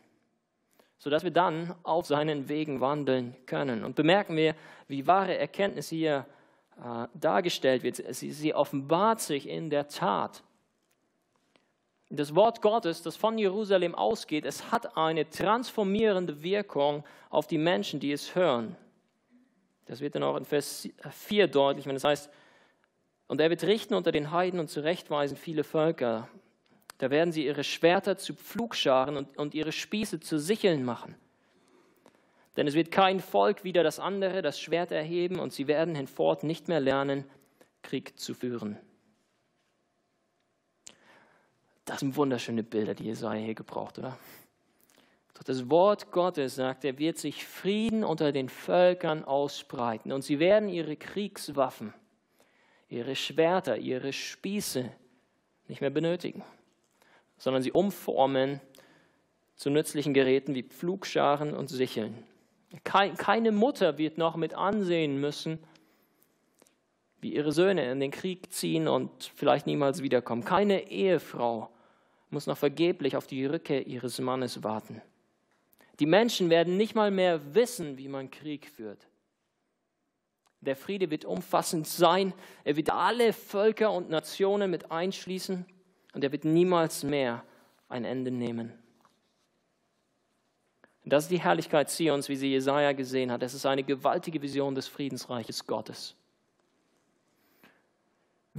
sodass 0.98 1.24
wir 1.24 1.32
dann 1.32 1.76
auf 1.84 2.06
seinen 2.06 2.48
Wegen 2.48 2.80
wandeln 2.80 3.36
können. 3.46 3.84
Und 3.84 3.96
bemerken 3.98 4.38
wir, 4.38 4.56
wie 4.88 5.06
wahre 5.06 5.38
Erkenntnis 5.38 5.90
hier 5.90 6.26
äh, 6.82 7.08
dargestellt 7.14 7.84
wird. 7.84 7.96
Sie, 8.16 8.32
sie 8.32 8.54
offenbart 8.54 9.20
sich 9.20 9.50
in 9.50 9.70
der 9.70 9.90
Tat. 9.90 10.44
Das 12.10 12.34
Wort 12.36 12.62
Gottes, 12.62 13.02
das 13.02 13.18
von 13.18 13.38
Jerusalem 13.38 13.94
ausgeht, 13.94 14.46
es 14.46 14.72
hat 14.72 14.96
eine 14.96 15.30
transformierende 15.30 16.42
Wirkung 16.42 17.04
auf 17.30 17.48
die 17.48 17.58
Menschen, 17.58 18.00
die 18.00 18.14
es 18.14 18.34
hören. 18.34 18.78
Das 19.86 20.00
wird 20.00 20.16
dann 20.16 20.24
auch 20.24 20.38
in 20.38 20.46
Vers 20.46 20.90
4 21.10 21.48
deutlich, 21.48 21.86
wenn 21.86 21.96
es 21.96 22.04
heißt, 22.04 22.30
und 23.28 23.42
er 23.42 23.50
wird 23.50 23.64
richten 23.64 23.94
unter 23.94 24.14
den 24.14 24.32
Heiden 24.32 24.60
und 24.60 24.70
zurechtweisen 24.70 25.36
viele 25.36 25.66
Völker. 25.66 26.30
Da 26.98 27.10
werden 27.10 27.34
sie 27.34 27.46
ihre 27.46 27.66
Schwerter 27.66 28.18
zu 28.18 28.34
Pflugscharen 28.34 29.18
und, 29.18 29.38
und 29.38 29.54
ihre 29.54 29.74
Spieße 29.74 30.22
zu 30.22 30.40
Sicheln 30.40 30.84
machen. 30.84 31.16
Denn 32.56 32.68
es 32.68 32.74
wird 32.74 32.90
kein 32.90 33.20
Volk 33.20 33.64
wieder 33.64 33.84
das 33.84 34.00
andere 34.00 34.42
das 34.42 34.60
Schwert 34.60 34.92
erheben 34.92 35.40
und 35.40 35.54
sie 35.54 35.68
werden 35.68 35.94
hinfort 35.94 36.44
nicht 36.44 36.70
mehr 36.70 36.80
lernen, 36.80 37.26
Krieg 37.84 38.18
zu 38.18 38.34
führen. 38.34 38.78
Das 41.88 42.02
sind 42.02 42.18
wunderschöne 42.18 42.64
Bilder, 42.64 42.94
die 42.94 43.06
Jesaja 43.06 43.42
hier 43.42 43.56
gebraucht, 43.56 43.98
oder? 43.98 44.20
Doch 45.34 45.44
das 45.44 45.70
Wort 45.70 46.12
Gottes 46.12 46.56
sagt, 46.56 46.84
er 46.84 47.00
wird 47.00 47.18
sich 47.18 47.46
Frieden 47.46 48.04
unter 48.04 48.34
den 48.34 48.50
Völkern 48.50 49.24
ausbreiten 49.24 50.12
und 50.12 50.22
sie 50.22 50.38
werden 50.40 50.68
ihre 50.68 50.98
Kriegswaffen, 50.98 51.94
ihre 52.90 53.16
Schwerter, 53.16 53.78
ihre 53.78 54.12
Spieße 54.12 54.92
nicht 55.70 55.80
mehr 55.80 55.90
benötigen, 55.90 56.44
sondern 57.38 57.64
sie 57.64 57.72
umformen 57.72 58.60
zu 59.56 59.70
nützlichen 59.70 60.14
Geräten 60.14 60.56
wie 60.56 60.64
Pflugscharen 60.64 61.56
und 61.56 61.70
Sicheln. 61.70 62.22
Keine 62.84 63.54
Mutter 63.54 63.98
wird 63.98 64.18
noch 64.18 64.36
mit 64.36 64.54
ansehen 64.56 65.22
müssen, 65.22 65.58
wie 67.22 67.34
ihre 67.34 67.54
Söhne 67.54 67.90
in 67.90 68.02
den 68.02 68.12
Krieg 68.12 68.52
ziehen 68.52 68.90
und 68.90 69.32
vielleicht 69.36 69.68
niemals 69.68 70.04
wiederkommen. 70.04 70.44
Keine 70.44 70.92
Ehefrau 70.92 71.70
muss 72.30 72.48
noch 72.48 72.58
vergeblich 72.58 73.16
auf 73.16 73.28
die 73.28 73.46
Rückkehr 73.46 73.88
ihres 73.88 74.20
Mannes 74.20 74.64
warten. 74.64 75.02
Die 76.00 76.06
Menschen 76.06 76.50
werden 76.50 76.78
nicht 76.78 76.96
mal 76.96 77.12
mehr 77.12 77.56
wissen, 77.56 77.98
wie 77.98 78.08
man 78.08 78.30
Krieg 78.30 78.68
führt. 78.68 79.08
Der 80.62 80.76
Friede 80.76 81.10
wird 81.10 81.26
umfassend 81.26 81.88
sein. 81.88 82.34
Er 82.64 82.76
wird 82.76 82.90
alle 82.90 83.34
Völker 83.34 83.92
und 83.92 84.10
Nationen 84.10 84.70
mit 84.70 84.92
einschließen 84.92 85.66
und 86.14 86.24
er 86.24 86.32
wird 86.32 86.46
niemals 86.46 87.04
mehr 87.04 87.44
ein 87.90 88.06
Ende 88.06 88.32
nehmen. 88.32 88.74
Das 91.06 91.24
ist 91.24 91.32
die 91.32 91.40
Herrlichkeit 91.40 91.90
Zions, 91.90 92.28
wie 92.28 92.36
sie 92.36 92.52
Jesaja 92.52 92.92
gesehen 92.92 93.32
hat. 93.32 93.42
Es 93.42 93.54
ist 93.54 93.66
eine 93.66 93.84
gewaltige 93.84 94.42
Vision 94.42 94.76
des 94.76 94.88
Friedensreiches 94.90 95.66
Gottes. 95.66 96.16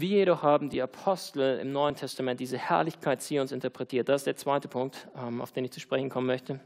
Wir 0.00 0.19
jedoch 0.19 0.45
haben 0.45 0.71
die 0.71 0.81
Apostel 0.81 1.59
im 1.59 1.73
Neuen 1.73 1.97
Testament 1.97 2.38
diese 2.38 2.57
Herrlichkeit 2.57 3.21
Zions 3.21 3.50
interpretiert. 3.50 4.09
Das 4.09 4.21
ist 4.21 4.26
der 4.28 4.37
zweite 4.37 4.69
Punkt, 4.69 5.09
ähm, 5.17 5.40
auf 5.40 5.50
den 5.50 5.64
ich 5.64 5.73
zu 5.73 5.81
sprechen 5.81 6.09
kommen 6.09 6.28
möchte. 6.28 6.61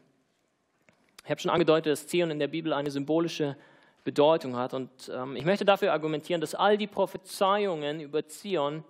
Ich 1.24 1.30
habe 1.30 1.40
schon 1.40 1.50
angedeutet, 1.50 1.92
dass 1.92 2.06
Zion 2.06 2.30
in 2.30 2.38
der 2.38 2.48
Bibel 2.48 2.74
eine 2.74 2.90
symbolische 2.90 3.56
Bedeutung 4.04 4.54
hat. 4.56 4.74
Und 4.74 4.90
ähm, 5.10 5.34
ich 5.34 5.46
möchte 5.46 5.64
dafür 5.64 5.94
argumentieren, 5.94 6.42
dass 6.42 6.54
all 6.54 6.76
die 6.76 6.86
Prophezeiungen 6.86 8.00
über 8.00 8.28
Zion, 8.28 8.84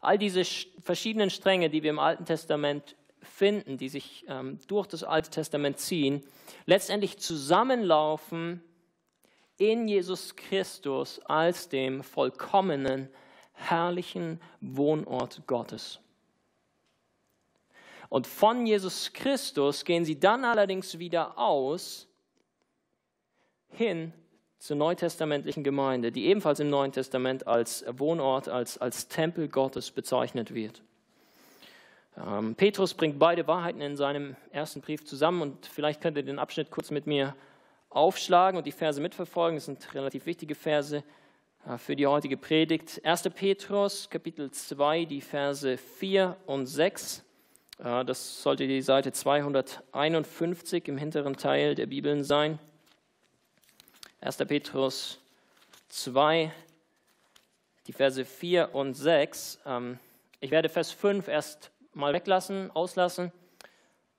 all 0.00 0.18
diese 0.18 0.42
verschiedenen 0.82 1.30
Stränge, 1.30 1.70
die 1.70 1.84
wir 1.84 1.90
im 1.90 2.00
Alten 2.00 2.24
Testament 2.24 2.96
finden, 3.22 3.78
die 3.78 3.88
sich 3.88 4.24
ähm, 4.26 4.58
durch 4.66 4.88
das 4.88 5.04
Alte 5.04 5.30
Testament 5.30 5.78
ziehen, 5.78 6.24
letztendlich 6.64 7.18
zusammenlaufen 7.18 8.64
in 9.58 9.86
Jesus 9.86 10.34
Christus 10.34 11.20
als 11.26 11.68
dem 11.68 12.02
vollkommenen, 12.02 13.10
herrlichen 13.56 14.40
Wohnort 14.60 15.42
Gottes. 15.46 16.00
Und 18.08 18.26
von 18.26 18.66
Jesus 18.66 19.12
Christus 19.12 19.84
gehen 19.84 20.04
sie 20.04 20.18
dann 20.18 20.44
allerdings 20.44 20.98
wieder 20.98 21.36
aus 21.36 22.06
hin 23.70 24.12
zur 24.58 24.76
neutestamentlichen 24.76 25.64
Gemeinde, 25.64 26.12
die 26.12 26.26
ebenfalls 26.26 26.60
im 26.60 26.70
Neuen 26.70 26.92
Testament 26.92 27.46
als 27.46 27.84
Wohnort, 27.88 28.48
als, 28.48 28.78
als 28.78 29.08
Tempel 29.08 29.48
Gottes 29.48 29.90
bezeichnet 29.90 30.54
wird. 30.54 30.82
Ähm, 32.16 32.54
Petrus 32.54 32.94
bringt 32.94 33.18
beide 33.18 33.46
Wahrheiten 33.46 33.80
in 33.80 33.96
seinem 33.96 34.36
ersten 34.50 34.80
Brief 34.80 35.04
zusammen 35.04 35.42
und 35.42 35.66
vielleicht 35.66 36.00
könnt 36.00 36.16
ihr 36.16 36.22
den 36.22 36.38
Abschnitt 36.38 36.70
kurz 36.70 36.90
mit 36.90 37.06
mir 37.06 37.34
aufschlagen 37.90 38.56
und 38.56 38.66
die 38.66 38.72
Verse 38.72 39.00
mitverfolgen. 39.00 39.56
Das 39.56 39.66
sind 39.66 39.94
relativ 39.94 40.26
wichtige 40.26 40.54
Verse 40.54 41.02
für 41.78 41.96
die 41.96 42.06
heutige 42.06 42.36
Predigt. 42.36 43.04
1. 43.04 43.24
Petrus, 43.34 44.08
Kapitel 44.08 44.52
2, 44.52 45.04
die 45.04 45.20
Verse 45.20 45.76
4 45.76 46.36
und 46.46 46.66
6. 46.66 47.24
Äh, 47.78 48.04
das 48.04 48.40
sollte 48.40 48.68
die 48.68 48.80
Seite 48.82 49.10
251 49.10 50.86
im 50.86 50.96
hinteren 50.96 51.36
Teil 51.36 51.74
der 51.74 51.86
Bibeln 51.86 52.22
sein. 52.22 52.60
1. 54.20 54.36
Petrus 54.36 55.18
2, 55.88 56.52
die 57.88 57.92
Verse 57.92 58.24
4 58.24 58.72
und 58.72 58.94
6. 58.94 59.58
Ähm, 59.66 59.98
ich 60.38 60.52
werde 60.52 60.68
Vers 60.68 60.92
5 60.92 61.26
erst 61.26 61.72
mal 61.92 62.12
weglassen, 62.12 62.70
auslassen. 62.70 63.32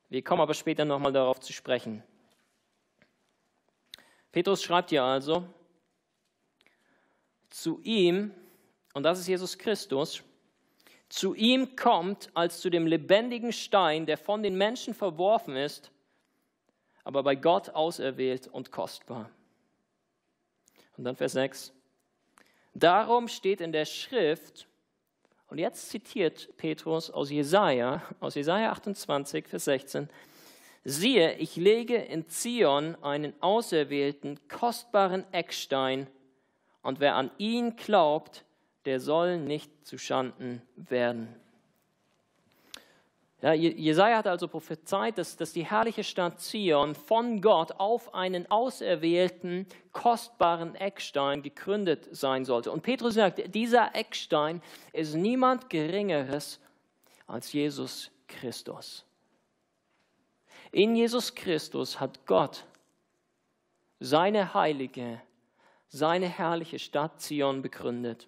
Wir 0.10 0.22
kommen 0.22 0.42
aber 0.42 0.54
später 0.54 0.84
nochmal 0.84 1.14
darauf 1.14 1.40
zu 1.40 1.54
sprechen. 1.54 2.04
Petrus 4.34 4.62
schreibt 4.62 4.90
hier 4.90 5.04
also, 5.04 5.48
zu 7.50 7.80
ihm, 7.84 8.32
und 8.94 9.04
das 9.04 9.20
ist 9.20 9.28
Jesus 9.28 9.58
Christus, 9.58 10.24
zu 11.10 11.34
ihm 11.34 11.76
kommt 11.76 12.30
als 12.34 12.60
zu 12.60 12.70
dem 12.70 12.86
lebendigen 12.86 13.54
Stein, 13.54 14.06
der 14.06 14.18
von 14.18 14.44
den 14.44 14.58
Menschen 14.58 14.94
verworfen 14.94 15.56
ist, 15.56 15.92
aber 17.04 17.24
bei 17.24 17.36
Gott 17.36 17.70
auserwählt 17.70 18.48
und 18.48 18.72
kostbar. 18.72 19.30
Und 20.98 21.06
dann 21.06 21.16
Vers 21.16 21.34
6. 21.34 21.72
Darum 22.74 23.28
steht 23.28 23.62
in 23.62 23.72
der 23.72 23.86
Schrift, 23.86 24.68
und 25.50 25.60
jetzt 25.60 25.90
zitiert 25.90 26.50
Petrus 26.58 27.10
aus 27.10 27.30
Jesaja, 27.30 28.02
aus 28.20 28.36
Jesaja 28.36 28.72
28, 28.72 29.48
Vers 29.48 29.66
16. 29.66 30.10
Siehe, 30.84 31.36
ich 31.36 31.56
lege 31.56 31.96
in 31.96 32.28
Zion 32.28 32.96
einen 33.02 33.34
auserwählten, 33.42 34.40
kostbaren 34.50 35.26
Eckstein, 35.32 36.08
und 36.82 37.00
wer 37.00 37.16
an 37.16 37.32
ihn 37.38 37.76
glaubt, 37.76 38.46
der 38.86 39.00
soll 39.00 39.38
nicht 39.38 39.86
zu 39.86 39.98
Schanden 39.98 40.62
werden. 40.76 41.36
Ja, 43.42 43.54
Jesaja 43.54 44.18
hat 44.18 44.28
also 44.28 44.48
prophezeit, 44.48 45.20
dass, 45.20 45.38
dass 45.38 45.54
die 45.54 45.66
herrliche 45.66 46.04
Stadt 46.04 46.42
Zion 46.42 46.96
von 46.96 47.40
Gott 47.40 47.74
auf 47.74 48.16
einen 48.16 48.50
auserwählten, 48.50 49.68
kostbaren 49.92 50.74
Eckstein 50.74 51.44
gegründet 51.44 52.08
sein 52.12 52.46
sollte. 52.46 52.72
Und 52.72 52.82
Petrus 52.82 53.14
sagt, 53.14 53.54
dieser 53.54 53.96
Eckstein 53.96 54.64
ist 54.92 55.14
niemand 55.14 55.70
Geringeres 55.70 56.60
als 57.28 57.54
Jesus 57.54 58.10
Christus. 58.28 59.06
In 60.72 60.96
Jesus 60.96 61.36
Christus 61.36 62.00
hat 62.00 62.26
Gott 62.26 62.66
seine 64.00 64.56
heilige, 64.56 65.22
seine 65.90 66.28
herrliche 66.28 66.80
Stadt 66.80 67.22
Zion 67.22 67.62
begründet. 67.62 68.28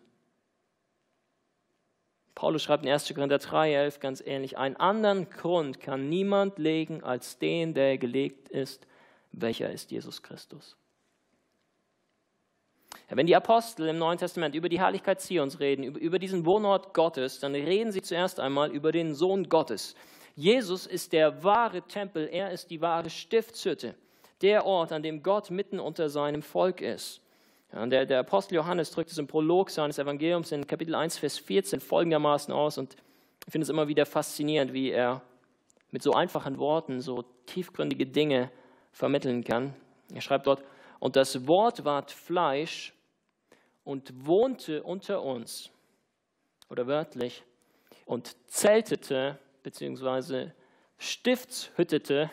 Paulus 2.36 2.64
schreibt 2.64 2.86
in 2.86 2.92
1. 2.92 3.14
Korinther 3.14 3.38
3,11 3.38 4.00
ganz 4.00 4.22
ähnlich: 4.26 4.58
Einen 4.58 4.78
anderen 4.78 5.30
Grund 5.30 5.82
kann 5.82 6.08
niemand 6.08 6.58
legen 6.58 7.04
als 7.04 7.38
den, 7.38 7.74
der 7.74 7.98
gelegt 7.98 8.48
ist, 8.50 8.88
welcher 9.32 9.70
ist 9.70 9.92
Jesus 9.92 10.24
Christus. 10.24 10.78
Wenn 13.10 13.28
die 13.28 13.36
Apostel 13.36 13.88
im 13.88 13.98
Neuen 13.98 14.20
Testament 14.20 14.56
über 14.56 14.70
die 14.70 14.80
Herrlichkeit 14.80 15.20
Zions 15.20 15.60
reden, 15.60 15.84
über 15.84 16.20
diesen 16.20 16.46
Wohnort 16.46 16.94
Gottes, 16.94 17.40
dann 17.40 17.54
reden 17.56 17.92
sie 17.92 18.02
zuerst 18.02 18.40
einmal 18.40 18.72
über 18.72 18.92
den 18.92 19.16
Sohn 19.16 19.50
Gottes. 19.50 19.96
Jesus 20.36 20.86
ist 20.86 21.12
der 21.12 21.44
wahre 21.44 21.82
Tempel, 21.82 22.30
er 22.32 22.52
ist 22.52 22.70
die 22.70 22.82
wahre 22.82 23.10
Stiftshütte, 23.10 23.96
der 24.42 24.66
Ort, 24.66 24.92
an 24.92 25.04
dem 25.04 25.24
Gott 25.24 25.50
mitten 25.50 25.80
unter 25.80 26.10
seinem 26.10 26.42
Volk 26.42 26.82
ist. 26.82 27.22
Ja, 27.72 27.86
der, 27.86 28.06
der, 28.08 28.20
Apostel 28.20 28.56
Johannes 28.56 28.90
drückt 28.90 29.12
es 29.12 29.18
im 29.20 29.28
Prolog 29.28 29.70
seines 29.70 30.00
Evangeliums 30.00 30.52
in 30.52 30.66
Kapitel 30.66 30.96
1, 30.96 31.20
Vers 31.20 31.38
14 31.38 31.80
folgendermaßen 31.80 32.52
aus 32.52 32.80
und 32.80 32.96
ich 33.46 33.52
finde 33.52 33.64
es 33.64 33.70
immer 33.70 33.88
wieder 33.88 34.08
faszinierend, 34.08 34.74
wie 34.74 34.90
er 34.90 35.22
mit 35.92 36.02
so 36.02 36.14
einfachen 36.14 36.58
Worten 36.58 37.00
so 37.00 37.24
tiefgründige 37.46 38.08
Dinge 38.08 38.52
vermitteln 38.92 39.44
kann. 39.44 39.76
Er 40.14 40.22
schreibt 40.22 40.48
dort, 40.48 40.64
und 41.00 41.16
das 41.16 41.48
Wort 41.48 41.86
ward 41.86 42.12
Fleisch 42.12 42.94
und 43.84 44.26
wohnte 44.26 44.84
unter 44.84 45.22
uns, 45.22 45.70
oder 46.70 46.88
wörtlich, 46.88 47.44
und 48.06 48.36
zeltete, 48.48 49.38
beziehungsweise 49.62 50.54
stiftshüttete 50.98 52.32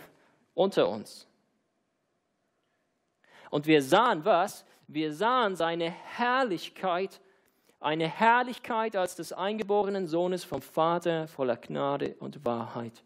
unter 0.54 0.88
uns. 0.88 1.26
Und 3.50 3.66
wir 3.66 3.82
sahen 3.82 4.24
was? 4.24 4.64
Wir 4.88 5.12
sahen 5.12 5.56
seine 5.56 5.90
Herrlichkeit, 5.90 7.20
eine 7.80 8.08
Herrlichkeit 8.08 8.94
als 8.94 9.16
des 9.16 9.32
eingeborenen 9.32 10.06
Sohnes 10.06 10.44
vom 10.44 10.62
Vater 10.62 11.26
voller 11.26 11.56
Gnade 11.56 12.14
und 12.20 12.44
Wahrheit. 12.44 13.02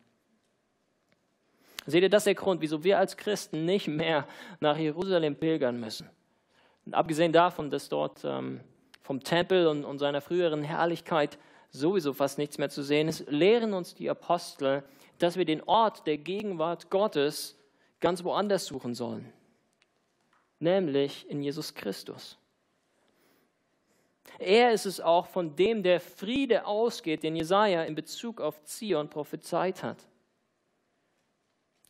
Seht 1.87 2.03
ihr, 2.03 2.11
das 2.11 2.23
ist 2.23 2.27
der 2.27 2.35
Grund, 2.35 2.61
wieso 2.61 2.85
wir 2.85 2.99
als 2.99 3.17
Christen 3.17 3.65
nicht 3.65 3.89
mehr 3.89 4.27
nach 4.61 4.77
Jerusalem 4.77 5.37
pilgern 5.37 5.81
müssen. 5.81 6.09
Und 6.85 6.95
abgesehen 6.95 7.33
davon, 7.33 7.71
dass 7.71 7.89
dort 7.89 8.25
ähm, 8.25 8.61
vom 9.01 9.23
Tempel 9.23 9.67
und, 9.67 9.85
und 9.85 9.99
seiner 9.99 10.21
früheren 10.21 10.63
Herrlichkeit 10.63 11.39
sowieso 11.71 12.13
fast 12.13 12.37
nichts 12.37 12.59
mehr 12.59 12.69
zu 12.69 12.83
sehen 12.83 13.09
ist, 13.09 13.31
lehren 13.31 13.73
uns 13.73 13.95
die 13.95 14.11
Apostel, 14.11 14.83
dass 15.19 15.37
wir 15.37 15.47
den 15.47 15.63
Ort 15.63 16.07
der 16.07 16.19
Gegenwart 16.19 16.91
Gottes 16.91 17.57
ganz 18.01 18.23
woanders 18.23 18.67
suchen 18.67 18.95
sollen 18.95 19.33
nämlich 20.61 21.29
in 21.29 21.43
Jesus 21.43 21.75
Christus. 21.75 22.39
Er 24.39 24.73
ist 24.73 24.87
es 24.87 25.01
auch, 25.01 25.27
von 25.27 25.55
dem 25.57 25.83
der 25.83 26.01
Friede 26.01 26.65
ausgeht, 26.65 27.23
den 27.23 27.37
Jesaja 27.37 27.83
in 27.83 27.95
Bezug 27.95 28.41
auf 28.41 28.63
Zion 28.65 29.09
prophezeit 29.09 29.83
hat. 29.83 29.99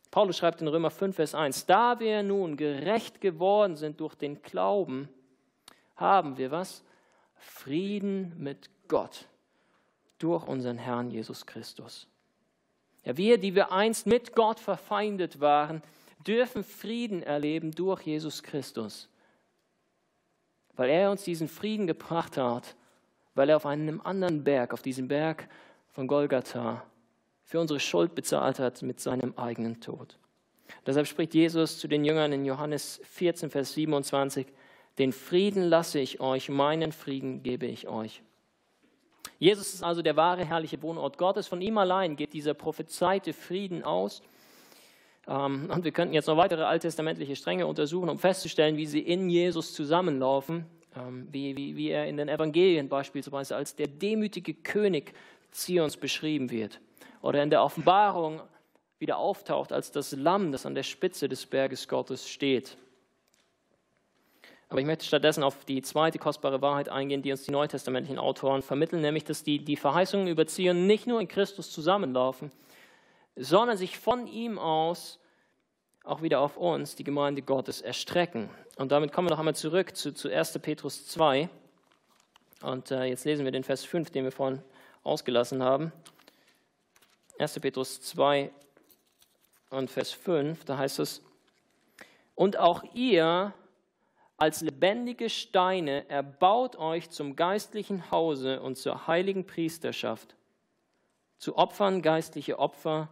Paulus 0.09 0.37
schreibt 0.37 0.61
in 0.61 0.67
Römer 0.67 0.91
5, 0.91 1.15
Vers 1.15 1.35
1: 1.35 1.65
Da 1.65 1.99
wir 1.99 2.23
nun 2.23 2.57
gerecht 2.57 3.21
geworden 3.21 3.77
sind 3.77 4.01
durch 4.01 4.15
den 4.15 4.41
Glauben, 4.41 5.07
haben 5.95 6.37
wir 6.37 6.51
was? 6.51 6.83
Frieden 7.35 8.33
mit 8.37 8.69
Gott 8.89 9.27
durch 10.17 10.45
unseren 10.45 10.77
Herrn 10.77 11.09
Jesus 11.09 11.45
Christus. 11.45 12.07
Ja, 13.03 13.17
wir, 13.17 13.37
die 13.37 13.55
wir 13.55 13.71
einst 13.71 14.05
mit 14.05 14.35
Gott 14.35 14.59
verfeindet 14.59 15.39
waren, 15.39 15.81
dürfen 16.27 16.63
Frieden 16.63 17.23
erleben 17.23 17.71
durch 17.71 18.01
Jesus 18.01 18.43
Christus, 18.43 19.09
weil 20.75 20.89
er 20.89 21.11
uns 21.11 21.23
diesen 21.23 21.47
Frieden 21.47 21.87
gebracht 21.87 22.37
hat, 22.37 22.75
weil 23.35 23.49
er 23.49 23.57
auf 23.57 23.65
einem 23.65 24.01
anderen 24.01 24.43
Berg, 24.43 24.73
auf 24.73 24.81
diesem 24.81 25.07
Berg 25.07 25.47
von 25.89 26.07
Golgatha, 26.07 26.83
für 27.43 27.59
unsere 27.59 27.79
Schuld 27.79 28.15
bezahlt 28.15 28.59
hat 28.59 28.81
mit 28.81 28.99
seinem 28.99 29.33
eigenen 29.37 29.81
Tod. 29.81 30.17
Deshalb 30.85 31.07
spricht 31.07 31.33
Jesus 31.33 31.79
zu 31.79 31.87
den 31.87 32.05
Jüngern 32.05 32.31
in 32.31 32.45
Johannes 32.45 33.01
14, 33.03 33.49
Vers 33.49 33.73
27, 33.73 34.47
Den 34.97 35.11
Frieden 35.11 35.63
lasse 35.63 35.99
ich 35.99 36.19
euch, 36.19 36.49
meinen 36.49 36.91
Frieden 36.91 37.43
gebe 37.43 37.65
ich 37.65 37.87
euch. 37.87 38.23
Jesus 39.37 39.73
ist 39.73 39.83
also 39.83 40.01
der 40.01 40.15
wahre 40.15 40.45
herrliche 40.45 40.81
Wohnort 40.81 41.17
Gottes. 41.17 41.47
Von 41.47 41.61
ihm 41.61 41.77
allein 41.77 42.15
geht 42.15 42.33
dieser 42.33 42.53
prophezeite 42.53 43.33
Frieden 43.33 43.83
aus. 43.83 44.21
Ähm, 45.27 45.69
und 45.73 45.83
wir 45.83 45.91
könnten 45.91 46.13
jetzt 46.13 46.27
noch 46.27 46.37
weitere 46.37 46.63
alttestamentliche 46.63 47.35
Stränge 47.35 47.67
untersuchen, 47.67 48.09
um 48.09 48.19
festzustellen, 48.19 48.77
wie 48.77 48.85
sie 48.85 48.99
in 48.99 49.29
Jesus 49.29 49.73
zusammenlaufen, 49.73 50.65
ähm, 50.95 51.27
wie, 51.31 51.55
wie, 51.55 51.75
wie 51.75 51.89
er 51.89 52.07
in 52.07 52.17
den 52.17 52.29
Evangelien 52.29 52.89
beispielsweise 52.89 53.55
als 53.55 53.75
der 53.75 53.87
demütige 53.87 54.53
König 54.53 55.13
Zions 55.51 55.97
beschrieben 55.97 56.49
wird 56.49 56.79
oder 57.21 57.43
in 57.43 57.49
der 57.49 57.63
Offenbarung 57.63 58.41
wieder 58.99 59.17
auftaucht 59.17 59.71
als 59.71 59.91
das 59.91 60.11
Lamm, 60.11 60.51
das 60.51 60.65
an 60.65 60.75
der 60.75 60.83
Spitze 60.83 61.27
des 61.27 61.45
Berges 61.45 61.87
Gottes 61.87 62.29
steht. 62.29 62.77
Aber 64.69 64.79
ich 64.79 64.85
möchte 64.85 65.03
stattdessen 65.03 65.43
auf 65.43 65.65
die 65.65 65.81
zweite 65.81 66.17
kostbare 66.17 66.61
Wahrheit 66.61 66.87
eingehen, 66.87 67.21
die 67.21 67.31
uns 67.31 67.43
die 67.43 67.51
neutestamentlichen 67.51 68.17
Autoren 68.17 68.61
vermitteln, 68.61 69.01
nämlich 69.01 69.25
dass 69.25 69.43
die, 69.43 69.59
die 69.59 69.75
Verheißungen 69.75 70.27
über 70.27 70.47
Zion 70.47 70.87
nicht 70.87 71.07
nur 71.07 71.19
in 71.19 71.27
Christus 71.27 71.71
zusammenlaufen, 71.71 72.51
sondern 73.35 73.77
sich 73.77 73.97
von 73.97 74.27
ihm 74.27 74.59
aus 74.59 75.19
auch 76.03 76.21
wieder 76.21 76.39
auf 76.39 76.57
uns, 76.57 76.95
die 76.95 77.03
Gemeinde 77.03 77.41
Gottes, 77.41 77.81
erstrecken. 77.81 78.49
Und 78.77 78.91
damit 78.91 79.11
kommen 79.11 79.27
wir 79.27 79.31
noch 79.31 79.39
einmal 79.39 79.55
zurück 79.55 79.95
zu, 79.95 80.13
zu 80.13 80.29
1. 80.29 80.59
Petrus 80.59 81.07
2. 81.07 81.49
Und 82.61 82.91
äh, 82.91 83.03
jetzt 83.05 83.25
lesen 83.25 83.45
wir 83.45 83.51
den 83.51 83.63
Vers 83.63 83.85
5, 83.85 84.09
den 84.09 84.23
wir 84.23 84.31
vorhin 84.31 84.61
ausgelassen 85.03 85.61
haben. 85.61 85.91
1. 87.37 87.59
Petrus 87.59 88.01
2 88.01 88.51
und 89.69 89.89
Vers 89.89 90.11
5, 90.11 90.65
da 90.65 90.77
heißt 90.77 90.99
es, 90.99 91.23
und 92.35 92.57
auch 92.57 92.83
ihr 92.93 93.53
als 94.37 94.61
lebendige 94.61 95.29
Steine 95.29 96.09
erbaut 96.09 96.75
euch 96.75 97.09
zum 97.09 97.35
geistlichen 97.35 98.09
Hause 98.09 98.61
und 98.61 98.77
zur 98.77 99.07
heiligen 99.07 99.45
Priesterschaft, 99.45 100.35
zu 101.37 101.57
Opfern 101.57 102.01
geistliche 102.01 102.57
Opfer, 102.57 103.09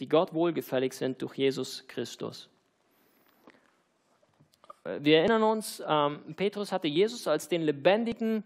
die 0.00 0.08
Gott 0.08 0.32
wohlgefällig 0.32 0.92
sind 0.92 1.20
durch 1.22 1.34
Jesus 1.34 1.84
Christus. 1.88 2.48
Wir 5.00 5.18
erinnern 5.18 5.42
uns, 5.42 5.82
ähm, 5.86 6.34
Petrus 6.36 6.72
hatte 6.72 6.88
Jesus 6.88 7.26
als 7.26 7.48
den 7.48 7.62
lebendigen 7.62 8.44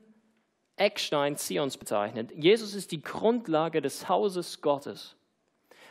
Eckstein 0.77 1.37
Zions 1.37 1.77
bezeichnet. 1.77 2.33
Jesus 2.35 2.75
ist 2.75 2.91
die 2.91 3.03
Grundlage 3.03 3.81
des 3.81 4.09
Hauses 4.09 4.61
Gottes. 4.61 5.17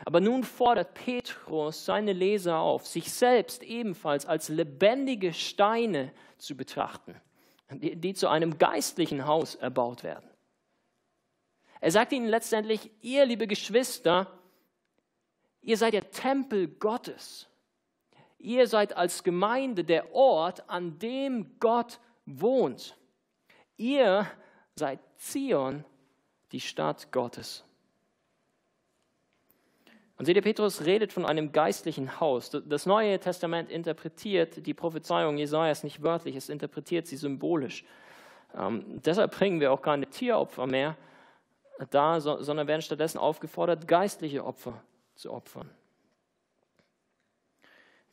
Aber 0.04 0.20
nun 0.20 0.42
fordert 0.42 0.94
Petrus 0.94 1.84
seine 1.84 2.12
Leser 2.12 2.58
auf, 2.58 2.86
sich 2.86 3.12
selbst 3.12 3.62
ebenfalls 3.62 4.26
als 4.26 4.48
lebendige 4.48 5.32
Steine 5.32 6.12
zu 6.38 6.56
betrachten, 6.56 7.14
die, 7.70 7.94
die 7.94 8.12
zu 8.12 8.28
einem 8.28 8.58
geistlichen 8.58 9.26
Haus 9.26 9.54
erbaut 9.54 10.02
werden. 10.02 10.28
Er 11.80 11.92
sagt 11.92 12.12
ihnen 12.12 12.26
letztendlich, 12.26 12.90
ihr 13.00 13.24
liebe 13.24 13.46
Geschwister, 13.46 14.38
Ihr 15.62 15.76
seid 15.76 15.94
der 15.94 16.10
Tempel 16.10 16.66
Gottes. 16.66 17.48
Ihr 18.38 18.66
seid 18.66 18.96
als 18.96 19.22
Gemeinde 19.22 19.84
der 19.84 20.12
Ort, 20.12 20.68
an 20.68 20.98
dem 20.98 21.58
Gott 21.60 22.00
wohnt. 22.26 22.96
Ihr 23.76 24.26
seid 24.74 24.98
Zion, 25.16 25.84
die 26.50 26.60
Stadt 26.60 27.12
Gottes. 27.12 27.64
Und 30.18 30.26
seht 30.26 30.36
ihr, 30.36 30.42
Petrus 30.42 30.84
redet 30.84 31.12
von 31.12 31.24
einem 31.24 31.52
geistlichen 31.52 32.20
Haus. 32.20 32.50
Das 32.50 32.84
Neue 32.84 33.18
Testament 33.20 33.70
interpretiert 33.70 34.66
die 34.66 34.74
Prophezeiung 34.74 35.38
Jesajas 35.38 35.84
nicht 35.84 36.02
wörtlich, 36.02 36.34
es 36.36 36.48
interpretiert 36.48 37.06
sie 37.06 37.16
symbolisch. 37.16 37.84
Ähm, 38.54 39.00
deshalb 39.04 39.36
bringen 39.36 39.60
wir 39.60 39.72
auch 39.72 39.82
keine 39.82 40.06
Tieropfer 40.06 40.66
mehr 40.66 40.96
da, 41.90 42.20
sondern 42.20 42.66
werden 42.66 42.82
stattdessen 42.82 43.18
aufgefordert, 43.18 43.88
geistliche 43.88 44.44
Opfer 44.44 44.82
zu 45.14 45.32
opfern. 45.32 45.70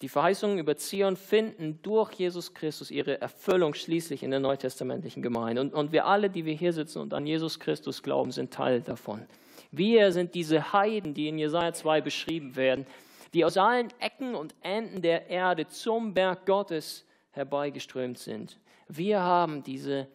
Die 0.02 0.10
Verheißungen 0.10 0.60
über 0.60 0.78
Zion 0.78 1.18
finden 1.18 1.82
durch 1.82 2.14
Jesus 2.14 2.54
Christus 2.54 2.90
ihre 2.90 3.20
Erfüllung 3.20 3.74
schließlich 3.74 4.24
in 4.24 4.32
der 4.32 4.40
neutestamentlichen 4.40 5.22
Gemeinde. 5.22 5.62
Und, 5.62 5.74
und 5.74 5.92
wir 5.92 6.06
alle, 6.06 6.30
die 6.30 6.46
wir 6.46 6.54
hier 6.54 6.72
sitzen 6.72 7.00
und 7.00 7.14
an 7.14 7.28
Jesus 7.28 7.60
Christus 7.60 8.02
glauben, 8.02 8.32
sind 8.32 8.54
Teil 8.54 8.82
davon. 8.82 9.26
Wir 9.72 10.14
sind 10.14 10.36
diese 10.36 10.72
Heiden, 10.72 11.14
die 11.14 11.28
in 11.28 11.38
Jesaja 11.38 11.74
2 11.74 12.00
beschrieben 12.00 12.56
werden, 12.56 12.88
die 13.34 13.44
aus 13.44 13.58
allen 13.58 13.90
Ecken 14.00 14.36
und 14.36 14.56
Enden 14.62 15.02
der 15.02 15.28
Erde 15.28 15.68
zum 15.68 16.14
Berg 16.14 16.46
Gottes 16.46 17.06
herbeigeströmt 17.32 18.18
sind. 18.18 18.58
Wir 18.88 19.20
haben 19.20 19.64
diese 19.64 20.08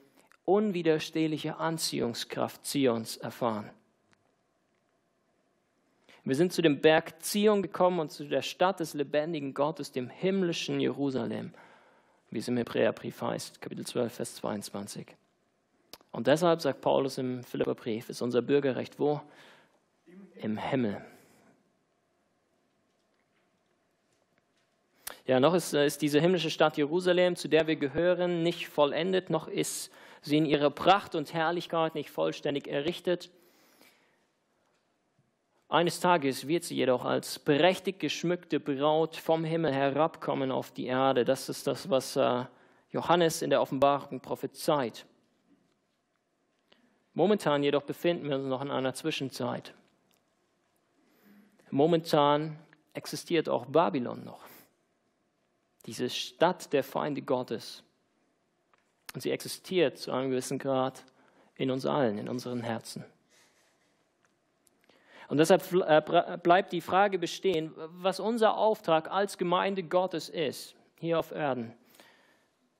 unwiderstehliche 0.44 1.58
Anziehungskraft 1.58 2.64
Zions 2.64 3.18
erfahren. 3.18 3.70
Wir 6.26 6.36
sind 6.36 6.54
zu 6.54 6.62
dem 6.62 6.80
Berg 6.80 7.22
Zion 7.22 7.60
gekommen 7.60 8.00
und 8.00 8.10
zu 8.10 8.24
der 8.24 8.40
Stadt 8.40 8.80
des 8.80 8.94
lebendigen 8.94 9.52
Gottes, 9.52 9.92
dem 9.92 10.08
himmlischen 10.08 10.80
Jerusalem, 10.80 11.52
wie 12.30 12.38
es 12.38 12.48
im 12.48 12.56
Hebräerbrief 12.56 13.20
heißt, 13.20 13.60
Kapitel 13.60 13.86
12, 13.86 14.12
Vers 14.12 14.34
22. 14.36 15.06
Und 16.12 16.26
deshalb 16.26 16.62
sagt 16.62 16.80
Paulus 16.80 17.18
im 17.18 17.42
Philipperbrief, 17.44 18.08
ist 18.08 18.22
unser 18.22 18.40
Bürgerrecht 18.40 18.98
wo? 18.98 19.20
Im 20.36 20.56
Himmel. 20.56 21.04
Ja, 25.26 25.40
noch 25.40 25.54
ist, 25.54 25.74
ist 25.74 26.00
diese 26.00 26.20
himmlische 26.20 26.50
Stadt 26.50 26.78
Jerusalem, 26.78 27.36
zu 27.36 27.48
der 27.48 27.66
wir 27.66 27.76
gehören, 27.76 28.42
nicht 28.42 28.68
vollendet, 28.68 29.28
noch 29.28 29.46
ist 29.48 29.90
sie 30.22 30.38
in 30.38 30.46
ihrer 30.46 30.70
Pracht 30.70 31.14
und 31.14 31.34
Herrlichkeit 31.34 31.94
nicht 31.94 32.10
vollständig 32.10 32.66
errichtet. 32.66 33.30
Eines 35.74 35.98
Tages 35.98 36.46
wird 36.46 36.62
sie 36.62 36.76
jedoch 36.76 37.04
als 37.04 37.40
prächtig 37.40 37.98
geschmückte 37.98 38.60
Braut 38.60 39.16
vom 39.16 39.42
Himmel 39.42 39.72
herabkommen 39.72 40.52
auf 40.52 40.70
die 40.70 40.86
Erde. 40.86 41.24
Das 41.24 41.48
ist 41.48 41.66
das, 41.66 41.90
was 41.90 42.14
äh, 42.14 42.44
Johannes 42.92 43.42
in 43.42 43.50
der 43.50 43.60
Offenbarung 43.60 44.20
prophezeit. 44.20 45.04
Momentan 47.12 47.64
jedoch 47.64 47.82
befinden 47.82 48.28
wir 48.28 48.36
uns 48.36 48.46
noch 48.46 48.62
in 48.62 48.70
einer 48.70 48.94
Zwischenzeit. 48.94 49.74
Momentan 51.72 52.56
existiert 52.92 53.48
auch 53.48 53.66
Babylon 53.66 54.22
noch, 54.22 54.44
diese 55.86 56.08
Stadt 56.08 56.72
der 56.72 56.84
Feinde 56.84 57.20
Gottes. 57.20 57.82
Und 59.12 59.22
sie 59.22 59.32
existiert 59.32 59.98
zu 59.98 60.12
einem 60.12 60.30
gewissen 60.30 60.60
Grad 60.60 61.04
in 61.56 61.72
uns 61.72 61.84
allen, 61.84 62.18
in 62.18 62.28
unseren 62.28 62.60
Herzen. 62.62 63.04
Und 65.28 65.38
deshalb 65.38 65.62
äh, 65.72 66.38
bleibt 66.42 66.72
die 66.72 66.80
Frage 66.80 67.18
bestehen, 67.18 67.72
was 67.76 68.20
unser 68.20 68.56
Auftrag 68.56 69.10
als 69.10 69.38
Gemeinde 69.38 69.82
Gottes 69.82 70.28
ist, 70.28 70.74
hier 70.98 71.18
auf 71.18 71.32
Erden, 71.32 71.72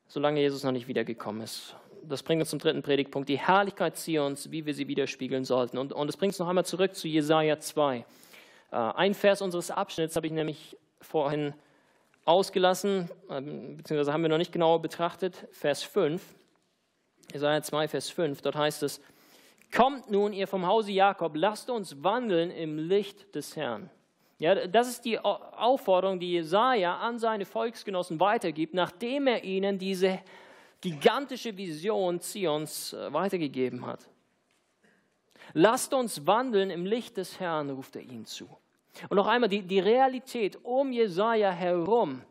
solange 0.07 0.41
Jesus 0.41 0.63
noch 0.63 0.73
nicht 0.73 0.89
wiedergekommen 0.89 1.43
ist. 1.43 1.77
Das 2.03 2.23
bringt 2.23 2.41
uns 2.41 2.51
zum 2.51 2.59
dritten 2.59 2.83
Predigtpunkt, 2.83 3.29
die 3.29 3.39
Herrlichkeit 3.39 3.97
Zions, 3.97 4.51
wie 4.51 4.67
wir 4.67 4.75
sie 4.75 4.89
widerspiegeln 4.89 5.45
sollten. 5.45 5.79
Und, 5.79 5.93
und 5.93 6.07
das 6.07 6.17
bringt 6.17 6.33
uns 6.33 6.39
noch 6.39 6.49
einmal 6.49 6.67
zurück 6.67 6.95
zu 6.95 7.09
Jesaja 7.09 7.59
2. 7.59 7.99
Äh, 7.99 8.05
ein 8.77 9.15
Vers 9.15 9.41
unseres 9.41 9.71
Abschnitts 9.71 10.17
habe 10.17 10.27
ich 10.27 10.33
nämlich 10.33 10.77
vorhin 11.01 11.55
ausgelassen, 12.25 13.11
ähm, 13.31 13.77
beziehungsweise 13.79 14.13
haben 14.13 14.23
wir 14.23 14.29
noch 14.29 14.39
nicht 14.39 14.53
genauer 14.53 14.83
betrachtet, 14.83 15.47
Vers 15.53 15.83
5. 15.83 16.23
Jesaja 17.33 17.63
2, 17.63 17.89
Vers 17.89 18.11
5, 18.11 18.43
dort 18.43 18.57
heißt 18.57 18.83
es, 18.83 19.01
Kommt 19.75 20.09
nun, 20.09 20.33
ihr 20.33 20.47
vom 20.47 20.67
Hause 20.67 20.93
Jakob, 20.93 21.33
lasst 21.35 21.69
uns 21.69 22.03
wandeln 22.05 22.53
im 22.53 22.79
Licht 22.79 23.35
des 23.35 23.57
Herrn. 23.57 23.91
Ja, 24.39 24.67
das 24.67 24.89
ist 24.89 25.05
die 25.05 25.19
Aufforderung, 25.19 26.21
die 26.21 26.33
Jesaja 26.33 26.99
an 26.99 27.19
seine 27.19 27.45
Volksgenossen 27.45 28.21
weitergibt, 28.21 28.75
nachdem 28.75 29.27
er 29.27 29.43
ihnen 29.43 29.79
diese 29.79 30.21
gigantische 30.81 31.57
Vision 31.57 32.21
Zions 32.21 32.93
äh, 32.93 33.13
weitergegeben 33.13 33.85
hat. 33.87 34.09
Lasst 35.55 35.93
uns 35.93 36.27
wandeln 36.27 36.71
im 36.71 36.87
Licht 36.87 37.17
des 37.17 37.41
Herrn, 37.41 37.71
ruft 37.71 37.97
er 37.97 38.03
ihnen 38.03 38.27
zu. 38.27 38.49
Und 39.09 39.17
noch 39.17 39.27
einmal, 39.27 39.49
die, 39.49 39.63
die 39.63 39.81
Realität 39.81 40.59
um 40.63 40.93
Jesaja 40.93 41.51
herum 41.51 42.23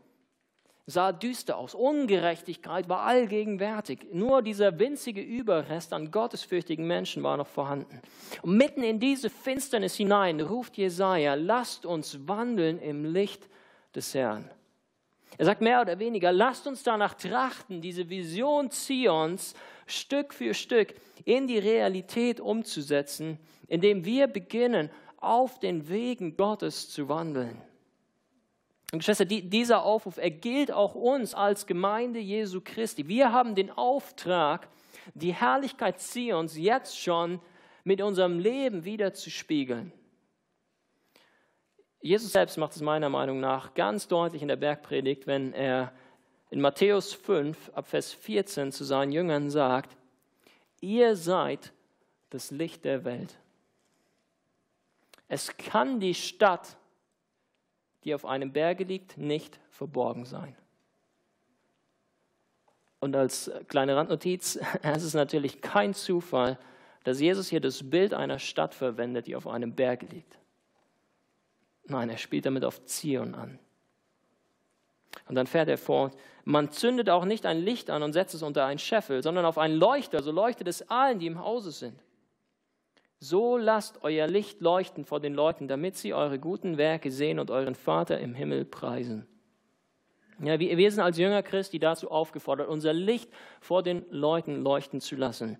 sah 0.85 1.11
düster 1.11 1.57
aus. 1.57 1.75
Ungerechtigkeit 1.75 2.89
war 2.89 3.01
allgegenwärtig. 3.01 4.07
Nur 4.11 4.41
dieser 4.41 4.79
winzige 4.79 5.21
Überrest 5.21 5.93
an 5.93 6.11
gottesfürchtigen 6.11 6.85
Menschen 6.85 7.23
war 7.23 7.37
noch 7.37 7.47
vorhanden. 7.47 8.01
Und 8.41 8.57
mitten 8.57 8.83
in 8.83 8.99
diese 8.99 9.29
Finsternis 9.29 9.95
hinein 9.95 10.41
ruft 10.41 10.77
Jesaja: 10.77 11.35
Lasst 11.35 11.85
uns 11.85 12.27
wandeln 12.27 12.79
im 12.79 13.05
Licht 13.05 13.47
des 13.95 14.13
Herrn. 14.13 14.49
Er 15.37 15.45
sagt 15.45 15.61
mehr 15.61 15.81
oder 15.81 15.99
weniger: 15.99 16.31
Lasst 16.31 16.67
uns 16.67 16.83
danach 16.83 17.13
trachten, 17.13 17.81
diese 17.81 18.09
Vision 18.09 18.69
Zions 18.69 19.53
Stück 19.85 20.33
für 20.33 20.53
Stück 20.53 20.95
in 21.25 21.47
die 21.47 21.59
Realität 21.59 22.39
umzusetzen, 22.39 23.39
indem 23.67 24.05
wir 24.05 24.27
beginnen, 24.27 24.89
auf 25.17 25.59
den 25.59 25.87
Wegen 25.87 26.35
Gottes 26.35 26.89
zu 26.89 27.07
wandeln. 27.07 27.61
Und 28.93 28.99
Geschwister, 28.99 29.25
die, 29.25 29.49
dieser 29.49 29.81
Aufruf, 29.81 30.17
er 30.17 30.29
gilt 30.29 30.71
auch 30.71 30.93
uns 30.93 31.33
als 31.33 31.65
Gemeinde 31.65 32.19
Jesu 32.19 32.61
Christi. 32.63 33.07
Wir 33.07 33.31
haben 33.31 33.55
den 33.55 33.71
Auftrag, 33.71 34.67
die 35.15 35.33
Herrlichkeit 35.33 35.99
Zions 35.99 36.55
jetzt 36.55 36.99
schon 36.99 37.41
mit 37.83 38.03
unserem 38.03 38.37
Leben 38.37 38.85
wieder 38.85 39.11
zu 39.15 39.31
spiegeln. 39.31 39.91
Jesus 42.01 42.33
selbst 42.33 42.57
macht 42.57 42.75
es 42.75 42.83
meiner 42.83 43.09
Meinung 43.09 43.39
nach 43.39 43.73
ganz 43.73 44.07
deutlich 44.07 44.43
in 44.43 44.47
der 44.47 44.57
Bergpredigt, 44.57 45.25
wenn 45.25 45.53
er 45.53 45.91
in 46.51 46.61
Matthäus 46.61 47.13
5 47.15 47.71
ab 47.73 47.87
Vers 47.87 48.13
14 48.13 48.71
zu 48.71 48.83
seinen 48.83 49.11
Jüngern 49.11 49.49
sagt, 49.49 49.97
ihr 50.81 51.15
seid 51.15 51.73
das 52.29 52.51
Licht 52.51 52.85
der 52.85 53.03
Welt. 53.05 53.39
Es 55.27 55.57
kann 55.57 55.99
die 55.99 56.13
Stadt, 56.13 56.77
die 58.05 58.15
auf 58.15 58.25
einem 58.25 58.51
Berge 58.51 58.83
liegt, 58.83 59.17
nicht 59.17 59.59
verborgen 59.69 60.25
sein. 60.25 60.55
Und 62.99 63.15
als 63.15 63.51
kleine 63.67 63.95
Randnotiz, 63.95 64.59
es 64.81 65.03
ist 65.03 65.13
natürlich 65.13 65.61
kein 65.61 65.93
Zufall, 65.93 66.57
dass 67.03 67.19
Jesus 67.19 67.49
hier 67.49 67.59
das 67.59 67.89
Bild 67.89 68.13
einer 68.13 68.39
Stadt 68.39 68.73
verwendet, 68.73 69.27
die 69.27 69.35
auf 69.35 69.47
einem 69.47 69.75
Berg 69.75 70.03
liegt. 70.11 70.39
Nein, 71.85 72.09
er 72.09 72.17
spielt 72.17 72.45
damit 72.45 72.63
auf 72.63 72.85
Zion 72.85 73.35
an. 73.35 73.59
Und 75.27 75.35
dann 75.35 75.47
fährt 75.47 75.69
er 75.69 75.77
fort, 75.77 76.15
man 76.45 76.71
zündet 76.71 77.09
auch 77.09 77.25
nicht 77.25 77.45
ein 77.45 77.59
Licht 77.59 77.89
an 77.89 78.03
und 78.03 78.13
setzt 78.13 78.35
es 78.35 78.41
unter 78.41 78.65
einen 78.65 78.79
Scheffel, 78.79 79.21
sondern 79.21 79.45
auf 79.45 79.57
einen 79.57 79.75
Leuchter, 79.75 80.23
so 80.23 80.31
leuchtet 80.31 80.67
es 80.67 80.89
allen, 80.89 81.19
die 81.19 81.27
im 81.27 81.39
Hause 81.39 81.71
sind. 81.71 81.99
So 83.23 83.55
lasst 83.55 84.03
euer 84.03 84.27
Licht 84.27 84.59
leuchten 84.59 85.05
vor 85.05 85.21
den 85.21 85.33
Leuten, 85.33 85.69
damit 85.69 85.95
sie 85.95 86.13
eure 86.13 86.39
guten 86.39 86.77
Werke 86.77 87.09
sehen 87.09 87.39
und 87.39 87.51
euren 87.51 87.73
Vater 87.73 88.19
im 88.19 88.35
Himmel 88.35 88.65
preisen. 88.65 89.25
Ja, 90.41 90.59
wir, 90.59 90.91
sind 90.91 91.01
als 91.01 91.17
Jünger 91.17 91.41
Christi 91.41 91.79
dazu 91.79 92.11
aufgefordert, 92.11 92.67
unser 92.67 92.91
Licht 92.91 93.31
vor 93.61 93.81
den 93.81 94.03
Leuten 94.09 94.61
leuchten 94.61 94.99
zu 94.99 95.15
lassen. 95.15 95.57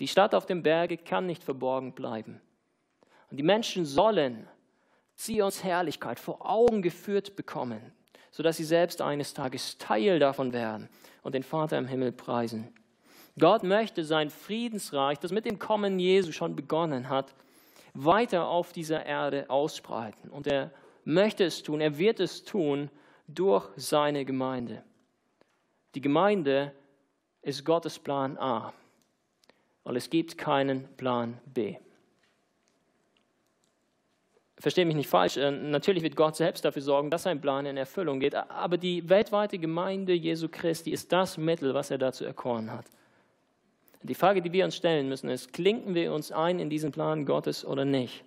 Die 0.00 0.08
Stadt 0.08 0.34
auf 0.34 0.44
dem 0.46 0.64
Berge 0.64 0.96
kann 0.96 1.26
nicht 1.26 1.44
verborgen 1.44 1.92
bleiben. 1.92 2.40
Und 3.30 3.36
die 3.36 3.44
Menschen 3.44 3.84
sollen 3.84 4.48
Zions 5.14 5.62
Herrlichkeit 5.62 6.18
vor 6.18 6.50
Augen 6.50 6.82
geführt 6.82 7.36
bekommen, 7.36 7.92
sodass 8.32 8.56
sie 8.56 8.64
selbst 8.64 9.00
eines 9.00 9.34
Tages 9.34 9.78
Teil 9.78 10.18
davon 10.18 10.52
werden 10.52 10.88
und 11.22 11.36
den 11.36 11.44
Vater 11.44 11.78
im 11.78 11.86
Himmel 11.86 12.10
preisen. 12.10 12.74
Gott 13.38 13.64
möchte 13.64 14.04
sein 14.04 14.30
Friedensreich, 14.30 15.18
das 15.18 15.32
mit 15.32 15.44
dem 15.44 15.58
Kommen 15.58 15.98
Jesu 15.98 16.32
schon 16.32 16.54
begonnen 16.54 17.08
hat, 17.08 17.34
weiter 17.94 18.48
auf 18.48 18.72
dieser 18.72 19.04
Erde 19.06 19.50
ausbreiten. 19.50 20.30
Und 20.30 20.46
er 20.46 20.70
möchte 21.04 21.44
es 21.44 21.62
tun, 21.62 21.80
er 21.80 21.98
wird 21.98 22.20
es 22.20 22.44
tun 22.44 22.90
durch 23.26 23.68
seine 23.76 24.24
Gemeinde. 24.24 24.82
Die 25.94 26.00
Gemeinde 26.00 26.72
ist 27.42 27.64
Gottes 27.64 27.98
Plan 27.98 28.36
A, 28.38 28.72
weil 29.84 29.96
es 29.96 30.10
gibt 30.10 30.38
keinen 30.38 30.88
Plan 30.96 31.38
B. 31.46 31.76
Verstehe 34.58 34.86
mich 34.86 34.96
nicht 34.96 35.10
falsch, 35.10 35.36
äh, 35.36 35.50
natürlich 35.50 36.02
wird 36.02 36.16
Gott 36.16 36.36
selbst 36.36 36.64
dafür 36.64 36.80
sorgen, 36.80 37.10
dass 37.10 37.24
sein 37.24 37.40
Plan 37.40 37.66
in 37.66 37.76
Erfüllung 37.76 38.20
geht, 38.20 38.34
aber 38.34 38.78
die 38.78 39.08
weltweite 39.08 39.58
Gemeinde 39.58 40.14
Jesu 40.14 40.48
Christi 40.48 40.90
ist 40.90 41.12
das 41.12 41.36
Mittel, 41.36 41.74
was 41.74 41.90
er 41.90 41.98
dazu 41.98 42.24
erkoren 42.24 42.70
hat. 42.70 42.86
Die 44.04 44.14
Frage, 44.14 44.42
die 44.42 44.52
wir 44.52 44.66
uns 44.66 44.76
stellen 44.76 45.08
müssen, 45.08 45.30
ist, 45.30 45.54
klinken 45.54 45.94
wir 45.94 46.12
uns 46.12 46.30
ein 46.30 46.58
in 46.58 46.68
diesen 46.68 46.92
Plan 46.92 47.24
Gottes 47.24 47.64
oder 47.64 47.86
nicht? 47.86 48.22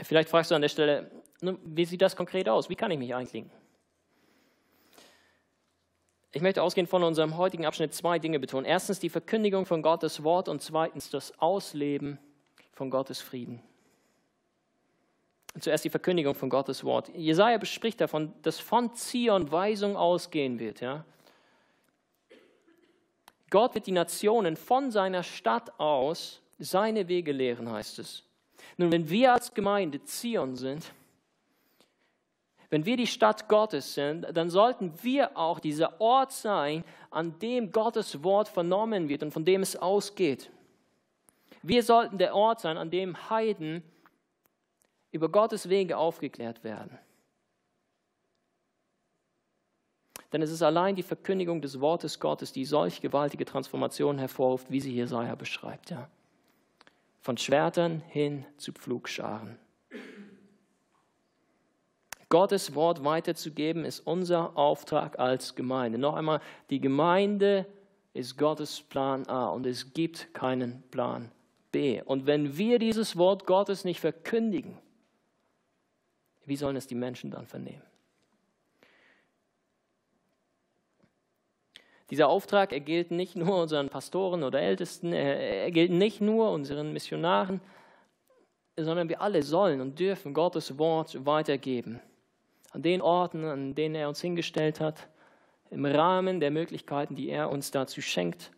Vielleicht 0.00 0.28
fragst 0.28 0.52
du 0.52 0.54
an 0.54 0.62
der 0.62 0.68
Stelle, 0.68 1.10
wie 1.40 1.84
sieht 1.84 2.00
das 2.00 2.14
konkret 2.14 2.48
aus? 2.48 2.70
Wie 2.70 2.76
kann 2.76 2.92
ich 2.92 2.98
mich 2.98 3.12
einklinken? 3.12 3.50
Ich 6.30 6.42
möchte 6.42 6.62
ausgehend 6.62 6.88
von 6.88 7.02
unserem 7.02 7.36
heutigen 7.36 7.66
Abschnitt 7.66 7.92
zwei 7.92 8.20
Dinge 8.20 8.38
betonen. 8.38 8.64
Erstens 8.64 9.00
die 9.00 9.08
Verkündigung 9.08 9.66
von 9.66 9.82
Gottes 9.82 10.22
Wort 10.22 10.48
und 10.48 10.62
zweitens 10.62 11.10
das 11.10 11.36
Ausleben 11.40 12.18
von 12.70 12.88
Gottes 12.90 13.20
Frieden. 13.20 13.60
Zuerst 15.58 15.84
die 15.84 15.90
Verkündigung 15.90 16.36
von 16.36 16.50
Gottes 16.50 16.84
Wort. 16.84 17.08
Jesaja 17.16 17.58
bespricht 17.58 18.00
davon, 18.00 18.32
dass 18.42 18.60
von 18.60 18.94
Zion 18.94 19.50
Weisung 19.50 19.96
ausgehen 19.96 20.60
wird. 20.60 20.80
Ja? 20.80 21.04
Gott 23.50 23.74
wird 23.74 23.86
die 23.86 23.92
Nationen 23.92 24.56
von 24.56 24.90
seiner 24.90 25.22
Stadt 25.22 25.78
aus 25.78 26.40
seine 26.58 27.08
Wege 27.08 27.32
lehren, 27.32 27.70
heißt 27.70 27.98
es. 27.98 28.24
Nun, 28.76 28.92
wenn 28.92 29.08
wir 29.08 29.32
als 29.32 29.54
Gemeinde 29.54 30.02
Zion 30.04 30.56
sind, 30.56 30.92
wenn 32.70 32.84
wir 32.84 32.96
die 32.96 33.06
Stadt 33.06 33.48
Gottes 33.48 33.94
sind, 33.94 34.26
dann 34.34 34.50
sollten 34.50 34.92
wir 35.02 35.36
auch 35.38 35.58
dieser 35.58 36.00
Ort 36.00 36.32
sein, 36.32 36.84
an 37.10 37.38
dem 37.38 37.72
Gottes 37.72 38.22
Wort 38.22 38.48
vernommen 38.48 39.08
wird 39.08 39.22
und 39.22 39.32
von 39.32 39.44
dem 39.44 39.62
es 39.62 39.74
ausgeht. 39.76 40.50
Wir 41.62 41.82
sollten 41.82 42.18
der 42.18 42.34
Ort 42.34 42.60
sein, 42.60 42.76
an 42.76 42.90
dem 42.90 43.30
Heiden 43.30 43.82
über 45.10 45.30
Gottes 45.30 45.68
Wege 45.70 45.96
aufgeklärt 45.96 46.62
werden. 46.62 46.98
Denn 50.32 50.42
es 50.42 50.50
ist 50.50 50.62
allein 50.62 50.94
die 50.94 51.02
Verkündigung 51.02 51.62
des 51.62 51.80
Wortes 51.80 52.20
Gottes, 52.20 52.52
die 52.52 52.64
solch 52.64 53.00
gewaltige 53.00 53.44
Transformationen 53.44 54.18
hervorruft, 54.18 54.70
wie 54.70 54.80
sie 54.80 54.94
Jesaja 54.94 55.34
beschreibt. 55.34 55.90
Ja. 55.90 56.08
Von 57.20 57.38
Schwertern 57.38 58.02
hin 58.08 58.44
zu 58.58 58.72
Pflugscharen. 58.72 59.58
Gottes 62.28 62.74
Wort 62.74 63.04
weiterzugeben 63.04 63.86
ist 63.86 64.00
unser 64.00 64.56
Auftrag 64.56 65.18
als 65.18 65.54
Gemeinde. 65.54 65.96
Noch 65.98 66.14
einmal, 66.14 66.40
die 66.68 66.80
Gemeinde 66.80 67.66
ist 68.12 68.36
Gottes 68.36 68.82
Plan 68.82 69.26
A 69.28 69.48
und 69.48 69.64
es 69.64 69.94
gibt 69.94 70.34
keinen 70.34 70.82
Plan 70.90 71.30
B. 71.72 72.02
Und 72.02 72.26
wenn 72.26 72.58
wir 72.58 72.78
dieses 72.78 73.16
Wort 73.16 73.46
Gottes 73.46 73.84
nicht 73.84 74.00
verkündigen, 74.00 74.76
wie 76.44 76.56
sollen 76.56 76.76
es 76.76 76.86
die 76.86 76.94
Menschen 76.94 77.30
dann 77.30 77.46
vernehmen? 77.46 77.87
Dieser 82.10 82.28
Auftrag, 82.28 82.72
er 82.72 82.80
gilt 82.80 83.10
nicht 83.10 83.36
nur 83.36 83.62
unseren 83.62 83.90
Pastoren 83.90 84.42
oder 84.42 84.60
Ältesten, 84.60 85.12
er, 85.12 85.70
gilt 85.70 85.90
nicht 85.90 86.20
nur 86.20 86.50
unseren 86.50 86.92
Missionaren, 86.92 87.60
sondern 88.76 89.08
wir 89.08 89.20
alle 89.20 89.42
sollen 89.42 89.80
und 89.80 89.98
dürfen 89.98 90.32
Gottes 90.32 90.78
Wort 90.78 91.26
weitergeben. 91.26 92.00
An 92.70 92.82
den 92.82 93.02
Orten, 93.02 93.44
an 93.44 93.74
denen 93.74 93.94
er 93.94 94.08
uns 94.08 94.20
hingestellt 94.20 94.80
hat, 94.80 95.08
im 95.70 95.84
Rahmen 95.84 96.40
der 96.40 96.50
Möglichkeiten, 96.50 97.14
die 97.14 97.28
er 97.28 97.50
uns 97.50 97.70
dazu 97.70 98.00
schenkt. 98.00 98.52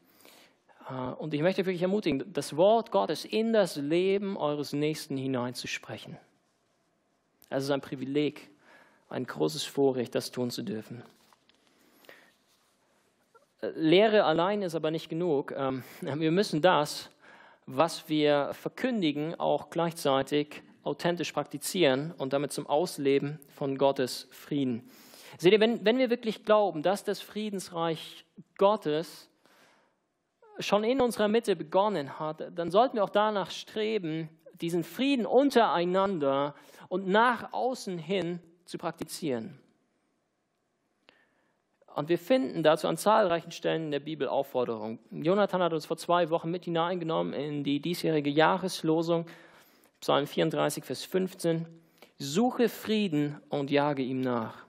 Äh, 0.88 0.92
und 0.92 1.34
ich 1.34 1.42
möchte 1.42 1.66
wirklich 1.66 1.82
ermutigen, 1.82 2.32
das 2.32 2.56
Wort 2.56 2.92
Gottes 2.92 3.24
in 3.24 3.52
das 3.52 3.76
Leben 3.76 4.36
eures 4.36 4.72
Nächsten 4.72 5.16
hineinzusprechen. 5.16 6.16
Es 7.48 7.64
ist 7.64 7.70
ein 7.70 7.80
Privileg, 7.80 8.48
ein 9.08 9.26
großes 9.26 9.64
Vorrecht, 9.64 10.14
das 10.14 10.30
tun 10.30 10.50
zu 10.50 10.62
dürfen. 10.62 11.02
Lehre 13.62 14.24
allein 14.24 14.62
ist 14.62 14.74
aber 14.74 14.90
nicht 14.90 15.08
genug. 15.08 15.52
Ähm, 15.56 15.82
wir 16.00 16.30
müssen 16.30 16.62
das, 16.62 17.10
was 17.66 18.08
wir 18.08 18.50
verkündigen, 18.52 19.38
auch 19.38 19.70
gleichzeitig 19.70 20.62
authentisch 20.82 21.32
praktizieren 21.32 22.12
und 22.16 22.32
damit 22.32 22.52
zum 22.52 22.66
Ausleben 22.66 23.38
von 23.54 23.76
Gottes 23.76 24.28
Frieden. 24.30 24.88
Seht 25.38 25.52
ihr, 25.52 25.60
wenn, 25.60 25.84
wenn 25.84 25.98
wir 25.98 26.10
wirklich 26.10 26.44
glauben, 26.44 26.82
dass 26.82 27.04
das 27.04 27.20
Friedensreich 27.20 28.24
Gottes 28.56 29.30
schon 30.58 30.84
in 30.84 31.00
unserer 31.00 31.28
Mitte 31.28 31.54
begonnen 31.54 32.18
hat, 32.18 32.50
dann 32.58 32.70
sollten 32.70 32.96
wir 32.96 33.04
auch 33.04 33.10
danach 33.10 33.50
streben, 33.50 34.28
diesen 34.60 34.84
Frieden 34.84 35.26
untereinander 35.26 36.54
und 36.88 37.06
nach 37.06 37.52
außen 37.52 37.98
hin 37.98 38.40
zu 38.64 38.78
praktizieren. 38.78 39.58
Und 41.94 42.08
wir 42.08 42.18
finden 42.18 42.62
dazu 42.62 42.88
an 42.88 42.96
zahlreichen 42.96 43.50
Stellen 43.50 43.86
in 43.86 43.90
der 43.90 44.00
Bibel 44.00 44.28
Aufforderungen. 44.28 44.98
Jonathan 45.10 45.62
hat 45.62 45.72
uns 45.72 45.86
vor 45.86 45.96
zwei 45.96 46.30
Wochen 46.30 46.50
mit 46.50 46.64
hineingenommen 46.64 47.32
in 47.32 47.64
die 47.64 47.80
diesjährige 47.80 48.30
Jahreslosung, 48.30 49.26
Psalm 50.00 50.26
34, 50.26 50.84
Vers 50.84 51.04
15. 51.04 51.66
Suche 52.18 52.68
Frieden 52.68 53.40
und 53.48 53.70
jage 53.70 54.02
ihm 54.02 54.20
nach. 54.20 54.64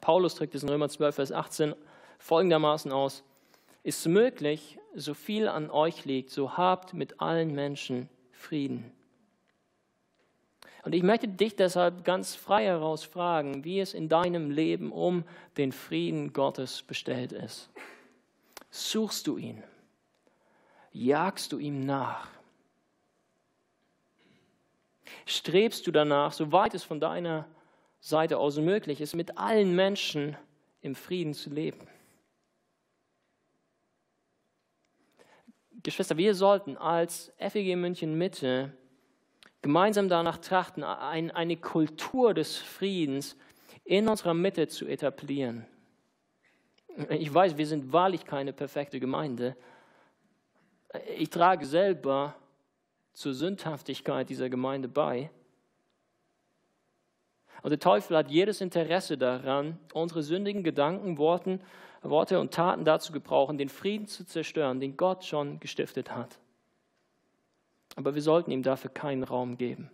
Paulus 0.00 0.34
drückt 0.34 0.54
es 0.54 0.62
in 0.62 0.68
Römer 0.68 0.88
12, 0.88 1.14
Vers 1.14 1.32
18 1.32 1.74
folgendermaßen 2.18 2.92
aus 2.92 3.22
ist 3.82 4.06
möglich, 4.06 4.78
so 4.94 5.14
viel 5.14 5.48
an 5.48 5.70
euch 5.70 6.04
liegt, 6.04 6.30
so 6.30 6.56
habt 6.56 6.94
mit 6.94 7.20
allen 7.20 7.54
Menschen 7.54 8.08
Frieden. 8.32 8.92
Und 10.82 10.94
ich 10.94 11.02
möchte 11.02 11.28
dich 11.28 11.56
deshalb 11.56 12.04
ganz 12.04 12.34
frei 12.34 12.64
heraus 12.64 13.04
fragen, 13.04 13.64
wie 13.64 13.80
es 13.80 13.92
in 13.92 14.08
deinem 14.08 14.50
Leben 14.50 14.92
um 14.92 15.24
den 15.56 15.72
Frieden 15.72 16.32
Gottes 16.32 16.82
bestellt 16.82 17.32
ist. 17.32 17.68
Suchst 18.70 19.26
du 19.26 19.36
ihn? 19.36 19.62
Jagst 20.92 21.52
du 21.52 21.58
ihm 21.58 21.84
nach? 21.84 22.28
Strebst 25.26 25.86
du 25.86 25.90
danach, 25.90 26.32
soweit 26.32 26.74
es 26.74 26.82
von 26.82 26.98
deiner 26.98 27.46
Seite 28.00 28.38
aus 28.38 28.56
möglich 28.58 29.00
ist, 29.00 29.14
mit 29.14 29.36
allen 29.36 29.74
Menschen 29.76 30.36
im 30.80 30.94
Frieden 30.94 31.34
zu 31.34 31.50
leben? 31.50 31.86
Geschwister, 35.82 36.16
wir 36.16 36.34
sollten 36.34 36.76
als 36.76 37.32
FEG 37.38 37.76
München 37.76 38.16
Mitte 38.16 38.72
gemeinsam 39.62 40.08
danach 40.08 40.38
trachten, 40.38 40.82
eine 40.84 41.56
Kultur 41.56 42.34
des 42.34 42.56
Friedens 42.56 43.36
in 43.84 44.08
unserer 44.08 44.34
Mitte 44.34 44.68
zu 44.68 44.86
etablieren. 44.86 45.66
Ich 47.08 47.32
weiß, 47.32 47.56
wir 47.56 47.66
sind 47.66 47.92
wahrlich 47.92 48.24
keine 48.24 48.52
perfekte 48.52 49.00
Gemeinde. 49.00 49.56
Ich 51.16 51.30
trage 51.30 51.64
selber 51.66 52.34
zur 53.12 53.34
Sündhaftigkeit 53.34 54.28
dieser 54.28 54.48
Gemeinde 54.48 54.88
bei. 54.88 55.30
Und 57.62 57.70
der 57.70 57.78
Teufel 57.78 58.16
hat 58.16 58.30
jedes 58.30 58.60
Interesse 58.60 59.18
daran, 59.18 59.78
unsere 59.92 60.22
sündigen 60.22 60.64
Gedanken, 60.64 61.18
Worten, 61.18 61.60
Worte 62.02 62.40
und 62.40 62.54
Taten 62.54 62.84
dazu 62.84 63.12
gebrauchen, 63.12 63.58
den 63.58 63.68
Frieden 63.68 64.06
zu 64.06 64.24
zerstören, 64.24 64.80
den 64.80 64.96
Gott 64.96 65.24
schon 65.24 65.60
gestiftet 65.60 66.10
hat. 66.10 66.38
Aber 67.96 68.14
wir 68.14 68.22
sollten 68.22 68.50
ihm 68.50 68.62
dafür 68.62 68.90
keinen 68.90 69.24
Raum 69.24 69.56
geben. 69.56 69.90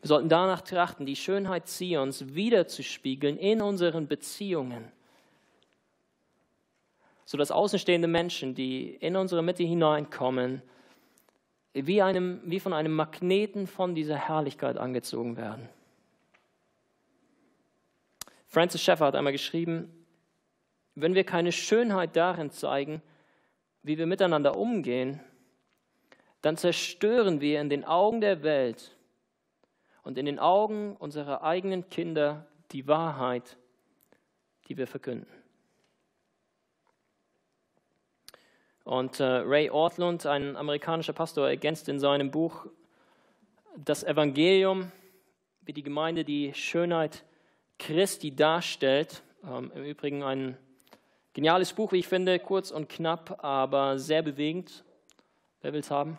Wir 0.00 0.08
sollten 0.08 0.28
danach 0.28 0.62
trachten, 0.62 1.06
die 1.06 1.16
Schönheit 1.16 1.68
Zions 1.68 2.34
wiederzuspiegeln 2.34 3.36
in 3.36 3.60
unseren 3.60 4.06
Beziehungen, 4.06 4.90
sodass 7.24 7.50
außenstehende 7.50 8.08
Menschen, 8.08 8.54
die 8.54 8.94
in 8.94 9.16
unsere 9.16 9.42
Mitte 9.42 9.62
hineinkommen, 9.62 10.62
wie, 11.72 12.02
einem, 12.02 12.40
wie 12.44 12.60
von 12.60 12.72
einem 12.72 12.92
Magneten 12.92 13.66
von 13.66 13.94
dieser 13.94 14.16
Herrlichkeit 14.16 14.76
angezogen 14.76 15.36
werden. 15.36 15.68
Francis 18.46 18.82
Schaeffer 18.82 19.06
hat 19.06 19.14
einmal 19.14 19.32
geschrieben, 19.32 19.92
wenn 20.96 21.14
wir 21.14 21.24
keine 21.24 21.52
Schönheit 21.52 22.16
darin 22.16 22.50
zeigen, 22.50 23.00
wie 23.82 23.96
wir 23.96 24.06
miteinander 24.06 24.56
umgehen, 24.56 25.20
dann 26.42 26.56
zerstören 26.56 27.40
wir 27.40 27.60
in 27.60 27.68
den 27.68 27.84
Augen 27.84 28.20
der 28.20 28.42
Welt 28.42 28.96
und 30.02 30.18
in 30.18 30.26
den 30.26 30.38
Augen 30.38 30.96
unserer 30.96 31.42
eigenen 31.42 31.88
Kinder 31.88 32.46
die 32.72 32.86
Wahrheit, 32.86 33.56
die 34.68 34.76
wir 34.76 34.86
verkünden. 34.86 35.26
Und 38.84 39.20
äh, 39.20 39.24
Ray 39.24 39.70
Ortlund, 39.70 40.26
ein 40.26 40.56
amerikanischer 40.56 41.12
Pastor, 41.12 41.48
ergänzt 41.48 41.88
in 41.88 42.00
seinem 42.00 42.30
Buch 42.30 42.66
das 43.76 44.02
Evangelium, 44.02 44.90
wie 45.60 45.72
die 45.72 45.82
Gemeinde 45.82 46.24
die 46.24 46.54
Schönheit 46.54 47.24
Christi 47.78 48.34
darstellt. 48.34 49.22
Ähm, 49.44 49.70
Im 49.74 49.84
Übrigen 49.84 50.22
ein 50.22 50.56
geniales 51.34 51.72
Buch, 51.72 51.92
wie 51.92 51.98
ich 51.98 52.08
finde, 52.08 52.38
kurz 52.38 52.70
und 52.70 52.88
knapp, 52.88 53.44
aber 53.44 53.98
sehr 53.98 54.22
bewegend. 54.22 54.84
Wer 55.60 55.72
will 55.72 55.80
es 55.80 55.90
haben? 55.90 56.18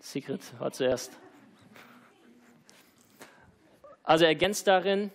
Secret 0.00 0.40
war 0.58 0.72
zuerst. 0.72 1.12
Also 4.02 4.24
ergänzt 4.24 4.66
darin, 4.66 5.10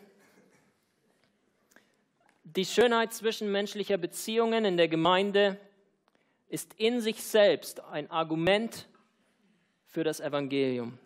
die 2.43 2.65
Schönheit 2.65 3.13
zwischenmenschlicher 3.13 3.97
Beziehungen 3.97 4.63
in 4.63 4.77
der 4.77 4.87
Gemeinde 4.87 5.59
ist 6.47 6.73
in 6.75 7.01
sich 7.01 7.21
selbst 7.23 7.83
ein 7.83 8.09
Argument 8.09 8.87
für 9.85 10.03
das 10.03 10.19
Evangelium. 10.19 10.97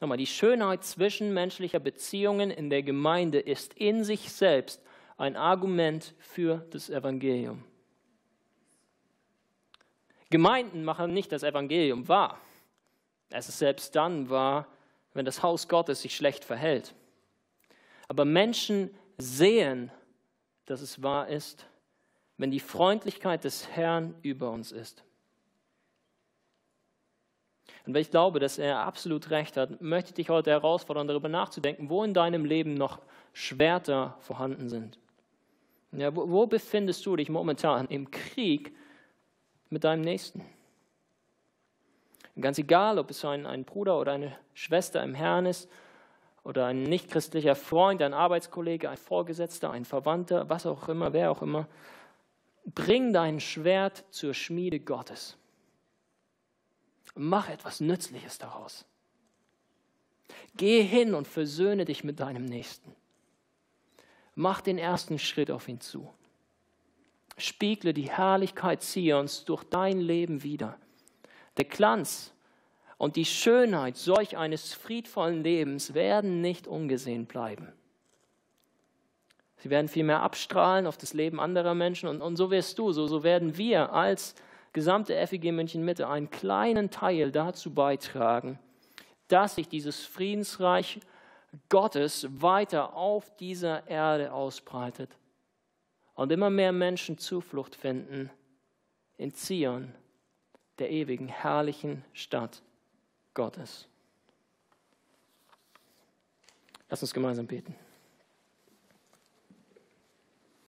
Nochmal, 0.00 0.18
die 0.18 0.26
Schönheit 0.26 0.82
zwischenmenschlicher 0.82 1.78
Beziehungen 1.78 2.50
in 2.50 2.70
der 2.70 2.82
Gemeinde 2.82 3.38
ist 3.38 3.74
in 3.74 4.02
sich 4.02 4.32
selbst 4.32 4.82
ein 5.16 5.36
Argument 5.36 6.14
für 6.18 6.66
das 6.70 6.90
Evangelium. 6.90 7.62
Gemeinden 10.32 10.82
machen 10.82 11.14
nicht 11.14 11.30
das 11.30 11.44
Evangelium 11.44 12.08
wahr. 12.08 12.40
Es 13.30 13.48
ist 13.48 13.58
selbst 13.58 13.94
dann 13.94 14.28
wahr, 14.28 14.66
wenn 15.14 15.24
das 15.24 15.42
Haus 15.42 15.68
Gottes 15.68 16.02
sich 16.02 16.16
schlecht 16.16 16.44
verhält. 16.44 16.94
Aber 18.08 18.24
Menschen 18.24 18.90
sehen, 19.18 19.92
dass 20.66 20.80
es 20.80 21.02
wahr 21.02 21.28
ist, 21.28 21.66
wenn 22.36 22.50
die 22.50 22.60
Freundlichkeit 22.60 23.44
des 23.44 23.68
Herrn 23.68 24.14
über 24.22 24.50
uns 24.50 24.72
ist. 24.72 25.04
Und 27.86 27.94
weil 27.94 28.02
ich 28.02 28.10
glaube, 28.10 28.38
dass 28.38 28.58
er 28.58 28.80
absolut 28.80 29.30
recht 29.30 29.56
hat, 29.56 29.80
möchte 29.80 30.10
ich 30.10 30.14
dich 30.14 30.28
heute 30.28 30.50
herausfordern, 30.50 31.08
darüber 31.08 31.28
nachzudenken, 31.28 31.88
wo 31.88 32.04
in 32.04 32.14
deinem 32.14 32.44
Leben 32.44 32.74
noch 32.74 33.00
Schwerter 33.32 34.16
vorhanden 34.20 34.68
sind. 34.68 34.98
Ja, 35.92 36.14
wo, 36.14 36.28
wo 36.28 36.46
befindest 36.46 37.04
du 37.04 37.16
dich 37.16 37.28
momentan? 37.28 37.86
Im 37.88 38.10
Krieg 38.10 38.74
mit 39.72 39.84
deinem 39.84 40.02
Nächsten. 40.02 40.44
ganz 42.40 42.58
egal, 42.58 42.98
ob 42.98 43.10
es 43.10 43.24
ein, 43.24 43.46
ein 43.46 43.64
Bruder 43.64 43.98
oder 43.98 44.12
eine 44.12 44.36
Schwester 44.54 45.02
im 45.02 45.14
Herrn 45.14 45.46
ist 45.46 45.68
oder 46.44 46.66
ein 46.66 46.82
nichtchristlicher 46.82 47.54
Freund, 47.54 48.02
ein 48.02 48.14
Arbeitskollege, 48.14 48.88
ein 48.90 48.96
Vorgesetzter, 48.96 49.70
ein 49.70 49.84
Verwandter, 49.84 50.48
was 50.48 50.66
auch 50.66 50.88
immer, 50.88 51.12
wer 51.12 51.30
auch 51.30 51.42
immer, 51.42 51.68
bring 52.64 53.12
dein 53.12 53.40
Schwert 53.40 54.04
zur 54.10 54.34
Schmiede 54.34 54.80
Gottes. 54.80 55.36
Mach 57.14 57.48
etwas 57.48 57.80
Nützliches 57.80 58.38
daraus. 58.38 58.84
Geh 60.56 60.82
hin 60.82 61.14
und 61.14 61.28
versöhne 61.28 61.84
dich 61.84 62.04
mit 62.04 62.20
deinem 62.20 62.44
Nächsten. 62.44 62.94
Mach 64.34 64.60
den 64.60 64.78
ersten 64.78 65.18
Schritt 65.18 65.50
auf 65.50 65.68
ihn 65.68 65.80
zu. 65.80 66.10
Spiegle 67.38 67.94
die 67.94 68.10
Herrlichkeit 68.10 68.82
Zions 68.82 69.44
durch 69.44 69.64
dein 69.64 70.00
Leben 70.00 70.42
wieder. 70.42 70.76
Der 71.56 71.64
Glanz 71.64 72.32
und 72.98 73.16
die 73.16 73.24
Schönheit 73.24 73.96
solch 73.96 74.36
eines 74.36 74.74
friedvollen 74.74 75.42
Lebens 75.42 75.94
werden 75.94 76.40
nicht 76.40 76.66
ungesehen 76.66 77.26
bleiben. 77.26 77.72
Sie 79.56 79.70
werden 79.70 79.88
vielmehr 79.88 80.20
abstrahlen 80.20 80.86
auf 80.86 80.96
das 80.96 81.14
Leben 81.14 81.38
anderer 81.40 81.74
Menschen 81.74 82.08
und, 82.08 82.20
und 82.20 82.36
so 82.36 82.50
wirst 82.50 82.78
du, 82.78 82.92
so, 82.92 83.06
so 83.06 83.22
werden 83.22 83.56
wir 83.56 83.92
als 83.92 84.34
gesamte 84.72 85.14
FEG 85.26 85.52
München 85.52 85.84
Mitte 85.84 86.08
einen 86.08 86.30
kleinen 86.30 86.90
Teil 86.90 87.30
dazu 87.30 87.72
beitragen, 87.72 88.58
dass 89.28 89.54
sich 89.54 89.68
dieses 89.68 90.04
Friedensreich 90.04 91.00
Gottes 91.68 92.26
weiter 92.40 92.94
auf 92.94 93.36
dieser 93.36 93.86
Erde 93.86 94.32
ausbreitet 94.32 95.10
und 96.14 96.32
immer 96.32 96.50
mehr 96.50 96.72
Menschen 96.72 97.18
Zuflucht 97.18 97.74
finden 97.74 98.30
in 99.16 99.34
Zion, 99.34 99.94
der 100.78 100.90
ewigen, 100.90 101.28
herrlichen 101.28 102.04
Stadt 102.12 102.62
Gottes. 103.34 103.86
Lass 106.88 107.02
uns 107.02 107.14
gemeinsam 107.14 107.46
beten. 107.46 107.74